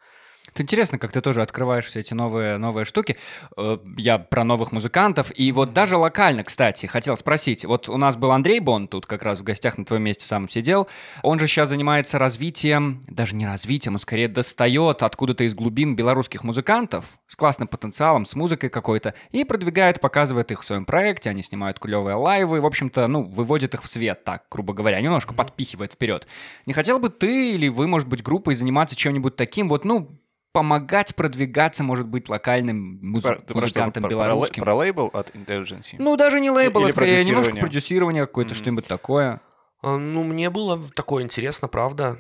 [0.50, 3.18] Это интересно, как ты тоже открываешь все эти новые, новые штуки.
[3.58, 5.32] Э, Я про новых музыкантов.
[5.36, 7.66] И вот даже локально, кстати, хотел спросить.
[7.66, 10.48] Вот у нас был Андрей Бон тут как раз в гостях на твоем месте сам
[10.48, 10.88] сидел.
[11.24, 16.44] Он же сейчас занимается развитием, даже не развитием, он скорее достает откуда-то из глубин белорусских
[16.44, 21.32] музыкантов с классным потенциалом, с музыкой какой-то, и продвигает, показывает их в своем проекте.
[21.32, 25.34] Они снимают клевые лайвы, в общем-то, ну, выводит их в свет, так, грубо говоря, немножко
[25.34, 26.28] подпихивает вперед.
[26.68, 30.20] Не хотел бы ты или вы, может быть, группой заниматься чем-нибудь таким, вот, ну,
[30.54, 34.64] помогать продвигаться, может быть, локальным муз- Про- ты про музыкантам про- про белорусским.
[34.64, 35.96] Про лейбл от Intelligence?
[35.98, 38.26] Ну, даже не лейбл, а скорее немножко продюсирование.
[38.26, 38.62] какое-то, Мгм.
[38.62, 39.42] что-нибудь такое.
[39.82, 42.20] А, Ну, мне было такое интересно, правда.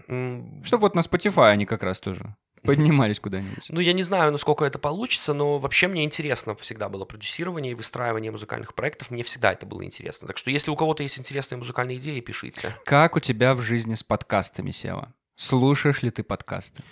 [0.63, 3.67] Что вот на Spotify они как раз тоже поднимались куда-нибудь.
[3.69, 7.75] Ну, я не знаю, насколько это получится, но вообще мне интересно всегда было продюсирование и
[7.75, 9.11] выстраивание музыкальных проектов.
[9.11, 10.27] Мне всегда это было интересно.
[10.27, 12.75] Так что, если у кого-то есть интересные музыкальные идеи, пишите.
[12.85, 15.13] Как у тебя в жизни с подкастами, Сева?
[15.35, 16.83] Слушаешь ли ты подкасты?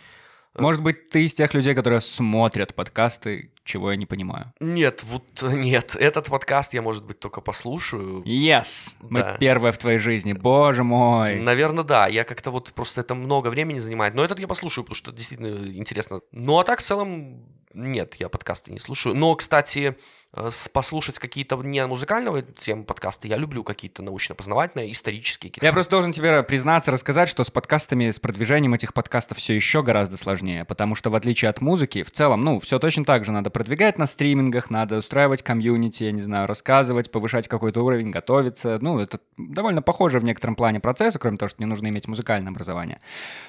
[0.56, 0.62] Э.
[0.62, 4.54] Может быть, ты из тех людей, которые смотрят подкасты, чего я не понимаю.
[4.60, 5.96] Нет, вот э, нет.
[5.98, 8.22] Этот подкаст я, может быть, только послушаю.
[8.24, 8.96] Yes!
[9.02, 9.38] Мы Да.
[9.38, 11.36] первые в твоей жизни, боже мой!
[11.40, 12.08] Наверное, да.
[12.08, 14.14] Я как-то вот просто это много времени занимает.
[14.14, 16.20] Но этот я послушаю, потому что действительно интересно.
[16.32, 19.16] Ну, а так в целом нет, я подкасты не слушаю.
[19.16, 19.96] Но, кстати,
[20.34, 25.66] э, послушать какие-то не музыкального темы подкасты я люблю какие-то научно-познавательные, исторические какие-то.
[25.66, 29.84] Я просто должен тебе признаться, рассказать, что с подкастами, с продвижением этих подкастов все еще
[29.84, 33.32] гораздо сложнее, потому что в отличие от музыки, в целом, ну, все точно так же
[33.32, 38.78] надо продвигать на стримингах, надо устраивать комьюнити, я не знаю, рассказывать, повышать какой-то уровень, готовиться.
[38.82, 42.52] Ну, это довольно похоже в некотором плане процесса, кроме того, что не нужно иметь музыкальное
[42.52, 43.02] образование.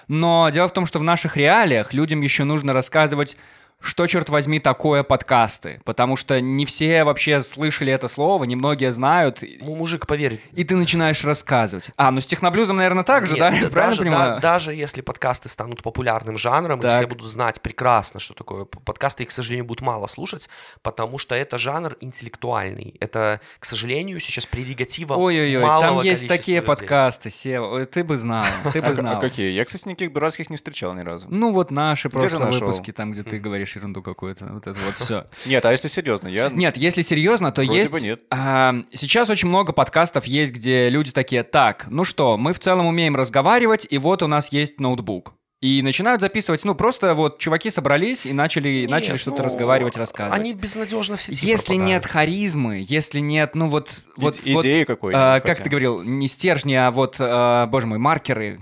[0.09, 3.37] Но дело в том, что в наших реалиях людям еще нужно рассказывать
[3.83, 5.81] что, черт возьми, такое подкасты?
[5.85, 9.41] Потому что не все вообще слышали это слово, немногие знают.
[9.61, 11.91] Ну, мужик, поверь, И ты начинаешь рассказывать.
[11.97, 13.51] А, ну с техноблюзом, наверное, так же, Нет, да?
[13.61, 16.99] да- Правильно даже, да- даже если подкасты станут популярным жанром, и Так.
[17.01, 20.49] все будут знать прекрасно, что такое подкасты, их, к сожалению, будут мало слушать,
[20.83, 22.95] потому что это жанр интеллектуальный.
[23.01, 26.67] Это, к сожалению, сейчас прерогатива Ой-ой-ой, там есть такие людей.
[26.67, 27.85] подкасты, Сева.
[27.87, 29.21] Ты бы знал, ты А, бы а знал.
[29.21, 29.51] какие?
[29.51, 31.27] Я, кстати, никаких дурацких не встречал ни разу.
[31.31, 35.27] Ну вот наши прошлые выпуски, там, где ты говоришь ерунду какую-то, вот это вот все.
[35.47, 36.49] Нет, а если серьезно, я...
[36.49, 37.93] Нет, если серьезно, то Вроде есть...
[37.93, 38.21] бы нет.
[38.31, 42.87] а, сейчас очень много подкастов есть, где люди такие, так, ну что, мы в целом
[42.87, 45.35] умеем разговаривать, и вот у нас есть ноутбук.
[45.63, 49.97] И начинают записывать, ну просто вот чуваки собрались и начали, Нет, начали что-то ну, разговаривать,
[49.97, 50.41] рассказывать.
[50.41, 52.07] Они безнадежно в сети Если нет пропадают.
[52.07, 54.03] харизмы, если нет, ну вот...
[54.17, 57.87] вот, Иде- вот, идеи какой а, как ты говорил, не стержни, а вот, а, боже
[57.87, 58.59] мой, маркеры,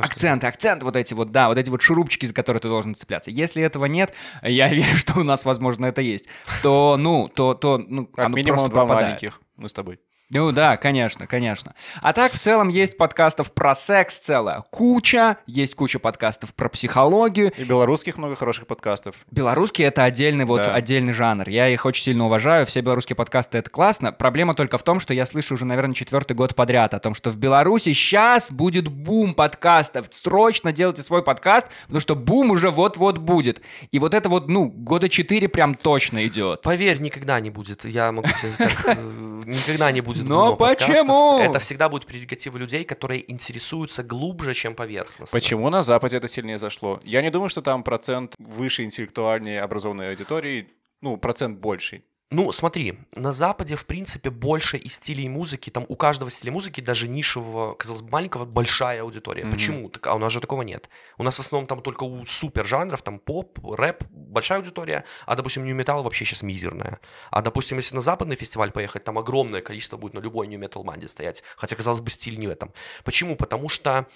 [0.00, 3.30] акценты, акценты вот эти вот, да, вот эти вот шурупчики, за которые ты должен цепляться.
[3.30, 4.12] Если этого нет,
[4.42, 6.26] я верю, что у нас, возможно, это есть,
[6.60, 9.06] то, ну, то, то, ну, Как оно минимум просто два пропадает.
[9.22, 9.40] маленьких.
[9.56, 10.00] Мы с тобой.
[10.28, 11.74] Ну да, конечно, конечно.
[12.02, 17.52] А так, в целом, есть подкастов про секс целая куча, есть куча подкастов про психологию.
[17.56, 19.14] И белорусских много хороших подкастов.
[19.30, 20.74] Белорусские— это отдельный, вот, Да.
[20.74, 21.48] отдельный жанр.
[21.48, 24.12] Я их очень сильно уважаю, все белорусские подкасты— это классно.
[24.12, 27.30] Проблема только в том, что я слышу уже, наверное, четвертый год подряд о том, что
[27.30, 30.06] в Беларуси сейчас будет бум подкастов.
[30.10, 33.62] Срочно делайте свой подкаст, потому что бум уже вот-вот будет.
[33.92, 36.62] И вот это вот, ну, года четыре прям точно идет.
[36.62, 37.84] Поверь, никогда не будет.
[37.84, 40.28] Я могу тебе сказать, э, никогда не будет.
[40.28, 41.38] Но почему?
[41.38, 45.36] Это всегда будет прерогатива людей, которые интересуются глубже, чем поверхностно.
[45.36, 47.00] Почему на Западе это сильнее зашло?
[47.04, 50.68] Я не думаю, что там процент выше интеллектуальнее образованной аудитории,
[51.00, 52.04] ну, процент больший.
[52.32, 55.70] Ну, смотри, на Западе, в принципе, больше и стилей музыки.
[55.70, 59.44] Там у каждого стиля музыки, даже нишевого, казалось бы, маленького, большая аудитория.
[59.44, 59.52] Мгм.
[59.52, 59.88] Почему?
[59.88, 60.88] Так, а у нас же такого нет.
[61.18, 65.36] У нас в основном там только у супер жанров, там поп, рэп, большая аудитория, а,
[65.36, 66.98] допустим, нью металл вообще сейчас мизерная.
[67.30, 70.82] А, допустим, если на западный фестиваль поехать, там огромное количество будет на любой нью метал
[70.82, 71.44] банде стоять.
[71.56, 72.72] Хотя, казалось бы, стиль не в этом.
[73.04, 73.36] Почему?
[73.36, 74.08] Потому что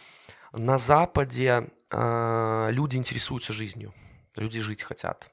[0.53, 3.95] на Западе э, люди интересуются жизнью.
[4.37, 5.31] Люди жить хотят.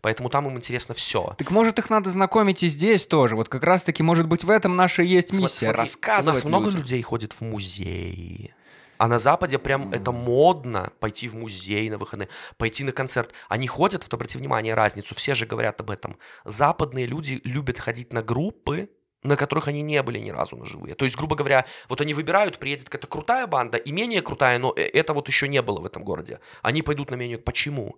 [0.00, 1.34] Поэтому там им интересно все.
[1.38, 3.36] Так может их надо знакомить и здесь тоже.
[3.36, 5.66] Вот как раз-таки, может быть, в этом наша есть миссия.
[5.66, 6.80] смотри, рассказывать У нас много людям.
[6.80, 8.52] людей ходит в музей.
[8.96, 13.32] А на Западе прям это модно пойти в музей на выходные, пойти на концерт.
[13.48, 16.16] Они ходят, вот обрати внимание разницу, все же говорят об этом.
[16.44, 18.88] Западные люди любят ходить на группы,
[19.24, 20.94] на которых они не были ни разу на живые.
[20.94, 24.72] То есть, грубо говоря, вот они выбирают, приедет какая-то крутая банда и менее крутая, но
[24.76, 26.38] э- это вот еще не было в этом городе.
[26.62, 27.38] Они пойдут на менее.
[27.38, 27.96] Почему?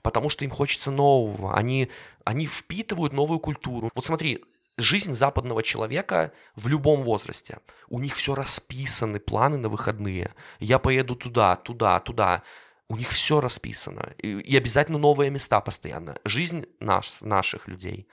[0.00, 1.54] Потому что им хочется нового.
[1.54, 1.90] Они,
[2.24, 3.90] они впитывают новую культуру.
[3.94, 4.44] Вот смотри,
[4.76, 7.58] жизнь западного человека в любом возрасте.
[7.88, 10.34] У них все расписаны, планы на выходные.
[10.60, 12.42] Я поеду туда, туда, туда.
[12.88, 14.14] У них все расписано.
[14.18, 16.18] И, и обязательно новые места постоянно.
[16.24, 18.08] Жизнь наш, наших людей.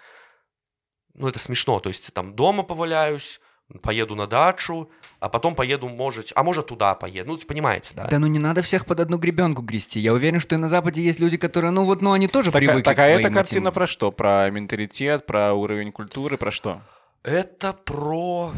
[1.13, 1.79] Ну, это смешно.
[1.79, 3.41] То есть, там, дома поваляюсь,
[3.81, 4.89] поеду на дачу,
[5.19, 7.31] а потом поеду, может, а может, туда поеду.
[7.33, 8.07] Ну, понимаете, да?
[8.07, 9.99] Да ну не надо всех под одну гребенку грести.
[9.99, 12.59] Я уверен, что и на Западе есть люди, которые, ну вот, ну они тоже Так,
[12.59, 14.11] привыкли так к а эта этим- картина про что?
[14.11, 16.81] Про менталитет, про уровень культуры, про что?
[17.23, 18.53] Это про...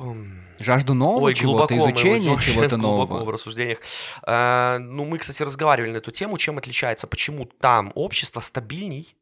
[0.00, 3.24] м, Жажду нового Ой, чего-то, изучения чего-то глубоко нового.
[3.24, 3.78] в рассуждениях.
[4.22, 9.16] А, ну, мы, кстати, разговаривали на эту тему, чем отличается, почему там общество стабильней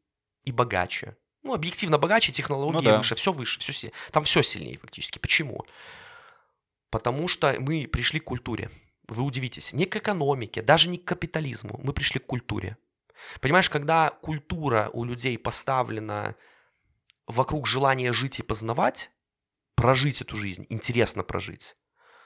[0.45, 1.15] и богаче.
[1.43, 2.97] Ну, объективно богаче, технологии Ну да.
[2.97, 5.19] выше, все выше, все, там все сильнее фактически.
[5.19, 5.65] Почему?
[6.89, 8.71] Потому что мы пришли к культуре.
[9.07, 11.79] Вы удивитесь, не к экономике, даже не к капитализму.
[11.83, 12.77] Мы пришли к культуре.
[13.41, 16.35] Понимаешь, когда культура у людей поставлена
[17.27, 19.11] вокруг желания жить и познавать,
[19.75, 21.75] прожить эту жизнь, интересно прожить,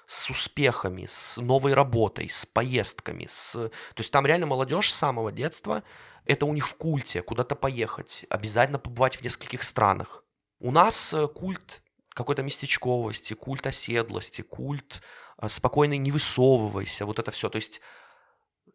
[0.08, 3.52] с успехами, с новой работой, с поездками, с...
[3.52, 5.84] То есть там реально молодежь с самого детства,
[6.26, 10.24] это у них в культе, куда-то поехать, обязательно побывать в нескольких странах.
[10.60, 15.02] У нас э, культ какой-то местечковости, культ оседлости, культ
[15.42, 17.50] э, спокойной не высовывайся, вот это все.
[17.50, 17.82] То есть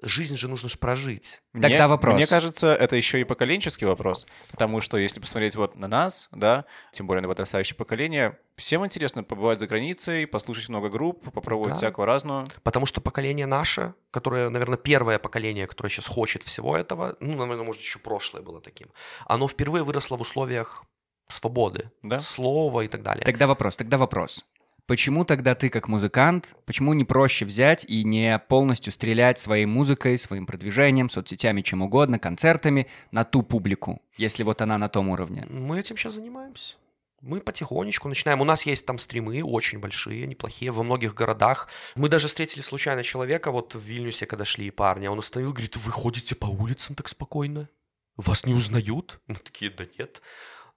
[0.03, 1.41] жизнь же нужно ж прожить.
[1.53, 2.15] Тогда мне, вопрос.
[2.17, 6.65] Мне кажется, это еще и поколенческий вопрос, потому что если посмотреть вот на нас, да,
[6.93, 11.77] тем более на подрастающее поколение, всем интересно побывать за границей, послушать много групп, попробовать Да.
[11.77, 12.47] всякого разного.
[12.63, 17.65] Потому что поколение наше, которое, наверное, первое поколение, которое сейчас хочет всего этого, ну, наверное,
[17.65, 18.89] может, еще прошлое было таким,
[19.27, 20.85] оно впервые выросло в условиях
[21.29, 22.21] свободы, Да?
[22.21, 23.25] слова и так далее.
[23.25, 24.45] Тогда вопрос, тогда вопрос.
[24.87, 30.19] Почему тогда ты, как музыкант, почему не проще взять и не полностью стрелять своей музыкой,
[30.19, 35.47] своим продвижением, соцсетями, чем угодно, концертами на ту публику, если вот она на том уровне?
[35.49, 36.77] Мы этим сейчас занимаемся.
[37.21, 38.41] Мы потихонечку начинаем.
[38.41, 41.69] У нас есть там стримы очень большие, неплохие, во многих городах.
[41.95, 45.07] Мы даже встретили случайно человека вот в Вильнюсе, когда шли парни.
[45.07, 47.69] Он остановил, говорит, вы ходите по улицам так спокойно?
[48.17, 49.21] Вас не узнают?
[49.29, 50.21] Мы такие, да нет.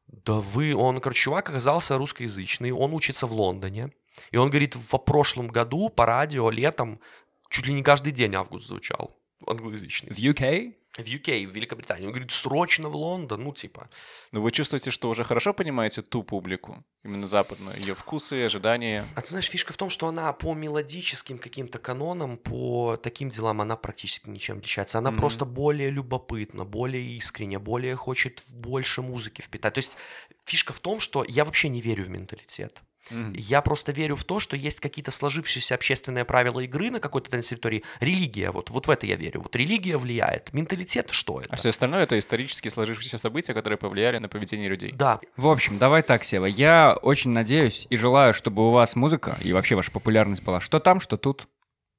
[0.08, 3.91] Да вы, он, короче, чувак оказался русскоязычный, он учится в Лондоне.
[4.32, 6.99] И он говорит, в прошлом году по радио летом
[7.49, 10.14] чуть ли не каждый день август звучал англоязычный.
[10.14, 10.74] В UK?
[10.98, 12.06] В UK, в Великобритании.
[12.06, 13.89] Он говорит, срочно в Лондон, ну типа.
[14.32, 19.06] Но вы чувствуете, что уже хорошо понимаете ту публику, именно западную, ее вкусы, ожидания.
[19.16, 23.60] А ты знаешь, фишка в том, что она по мелодическим каким-то канонам, по таким делам,
[23.60, 24.98] она практически ничем отличается.
[24.98, 25.20] Она Мгм.
[25.20, 29.74] просто более любопытна, более искренне, более хочет больше музыки впитать.
[29.74, 29.98] То есть
[30.46, 32.82] фишка в том, что я вообще не верю в менталитет.
[33.12, 37.84] Я просто верю в то, что есть какие-то сложившиеся общественные правила игры на какой-то территории.
[37.99, 39.41] Религия, вот, вот в это я верю.
[39.41, 40.53] Вот религия влияет.
[40.53, 41.49] Менталитет что это?
[41.51, 44.91] А все остальное— это исторически сложившиеся события, которые повлияли на поведение людей.
[44.93, 46.45] Да, В общем, давай так, Сева.
[46.45, 50.80] Я очень надеюсь и желаю, чтобы у вас музыка и вообще ваша популярность была что
[50.80, 51.47] там, что тут,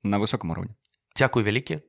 [0.03, 0.75] на высоком уровне.
[1.15, 1.83] дякую велике.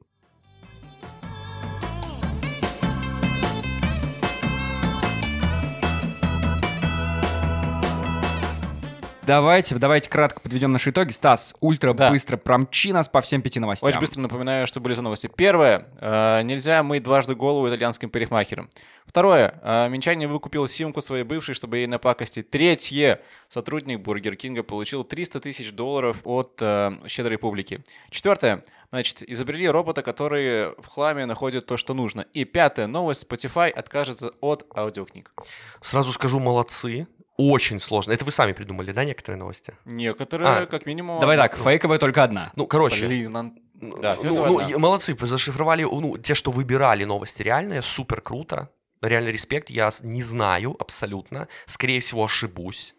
[9.28, 11.12] Давайте, давайте кратко подведем наши итоги.
[11.12, 12.10] Стас, ультра Да.
[12.12, 13.90] быстро промчи нас по всем пяти новостям.
[13.90, 15.28] Очень быстро напоминаю, что были за новости.
[15.28, 15.86] Первое.
[16.00, 18.70] э, нельзя мыть дважды голову итальянским парикмахерам.
[19.06, 19.60] Второе.
[19.62, 22.50] Э, Минчанин выкупил симку своей бывшей, чтобы ей напакостить.
[22.50, 23.20] Третье.
[23.50, 27.84] Сотрудник Бургер Кинга получил 300 тысяч долларов от э, щедрой публики.
[28.10, 28.64] Четвертое.
[28.92, 32.22] Значит, изобрели робота, который в хламе находит то, что нужно.
[32.32, 33.28] И пятая новость.
[33.30, 35.34] Spotify откажется от аудиокниг.
[35.82, 37.08] Сразу скажу, молодцы.
[37.38, 38.12] Очень сложно.
[38.14, 39.76] Это вы сами придумали, да, некоторые новости?
[39.86, 40.66] Некоторые, А.
[40.66, 41.20] как минимум...
[41.20, 42.52] Давай так, фейковая только одна.
[42.56, 47.44] Ну, короче, Блин, нам- Ну, Да, ну, ну, молодцы, зашифровали, ну, те, что выбирали новости
[47.44, 48.70] реальные, супер круто.
[49.04, 51.48] Реально респект, я не знаю абсолютно.
[51.68, 52.96] Скорее всего, ошибусь.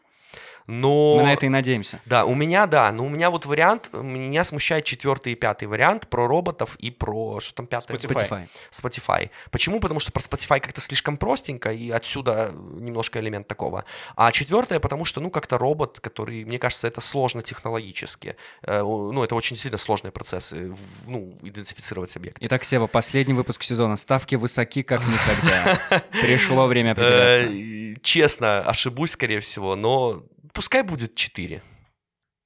[0.69, 1.17] Но...
[1.17, 2.01] Мы на это и надеемся.
[2.05, 6.09] Да, у меня, да, но у меня вот вариант, меня смущает четвертый и пятый вариант
[6.09, 7.97] про роботов и про, что там пятое?
[7.97, 8.49] Spotify.
[8.71, 9.31] Spotify.
[9.51, 9.81] Почему?
[9.81, 13.87] Потому что про Spotify как-то слишком простенько, и отсюда немножко элемент такого.
[14.15, 18.37] А четвертое, потому что, ну, как-то робот, который, мне кажется, это сложно технологически.
[18.63, 22.37] Э, Ну, это очень сильно сложные процессы, в- ну, идентифицировать объект.
[22.41, 23.97] Итак, Сева, последний выпуск сезона.
[23.97, 26.03] Ставки высоки, как никогда.
[26.23, 27.47] Пришло время определяться.
[27.47, 30.23] Э, Честно, ошибусь, скорее всего, но
[30.59, 31.63] пускай будет 4.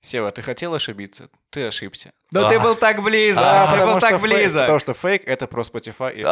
[0.02, 1.30] Сева, ты хотел ошибиться?
[1.48, 2.10] Ты ошибся.
[2.30, 2.48] Да А.
[2.50, 4.60] ты был так близко, Да, ты был так близко.
[4.60, 6.28] Потому что фейк— это про Spotify и А.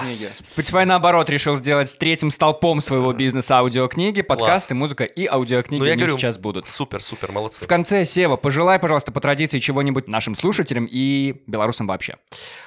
[0.00, 0.28] аудиокниги.
[0.40, 5.94] Spotify, наоборот, решил сделать третьим столпом своего бизнеса аудиокниги, подкасты, музыка и аудиокниги Ну, я
[5.94, 6.66] говорю, сейчас будут.
[6.66, 7.64] Супер, супер, молодцы.
[7.64, 12.16] В конце, Сева, пожелай, пожалуйста, по традиции чего-нибудь нашим слушателям и белорусам вообще.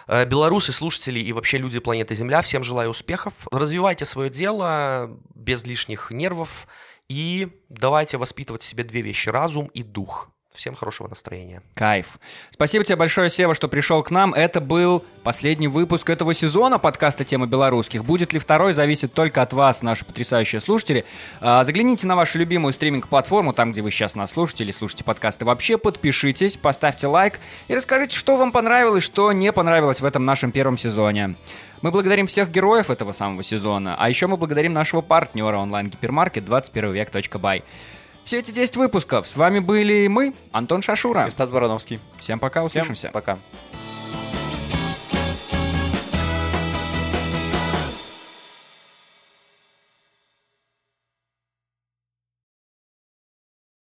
[0.08, 3.34] Э, Белорусы, слушатели и вообще люди планеты Земля, всем желаю успехов.
[3.52, 6.66] Развивайте свое дело без лишних нервов
[7.10, 10.34] и давайте воспитывать в себе две вещи– разум и дух.
[10.54, 11.64] Всем хорошего настроения.
[11.74, 12.20] Кайф.
[12.52, 14.36] Спасибо тебе большое, Сева, что пришел к нам.
[14.36, 18.06] Это был последний выпуск этого сезона подкаста «Тема белорусских».
[18.06, 21.06] Будет ли второй, зависит только от вас, наши потрясающие слушатели.
[21.42, 25.44] А, Загляните на вашу любимую стриминг-платформу, там, где вы сейчас нас слушаете или слушаете подкасты
[25.44, 25.80] вообще.
[25.80, 30.78] Подпишитесь, поставьте лайк и расскажите, что вам понравилось, что не понравилось в этом нашем первом
[30.78, 31.36] сезоне.
[31.84, 37.62] Мы благодарим всех героев этого самого сезона, а еще мы благодарим нашего партнера онлайн-гипермаркет 21век.бай.
[38.24, 41.28] Все эти 10 выпусков с вами были мы, Антон Шашура.
[41.28, 42.00] И Стас Барановский.
[42.16, 43.10] Всем пока, Всем услышимся.
[43.12, 43.38] пока.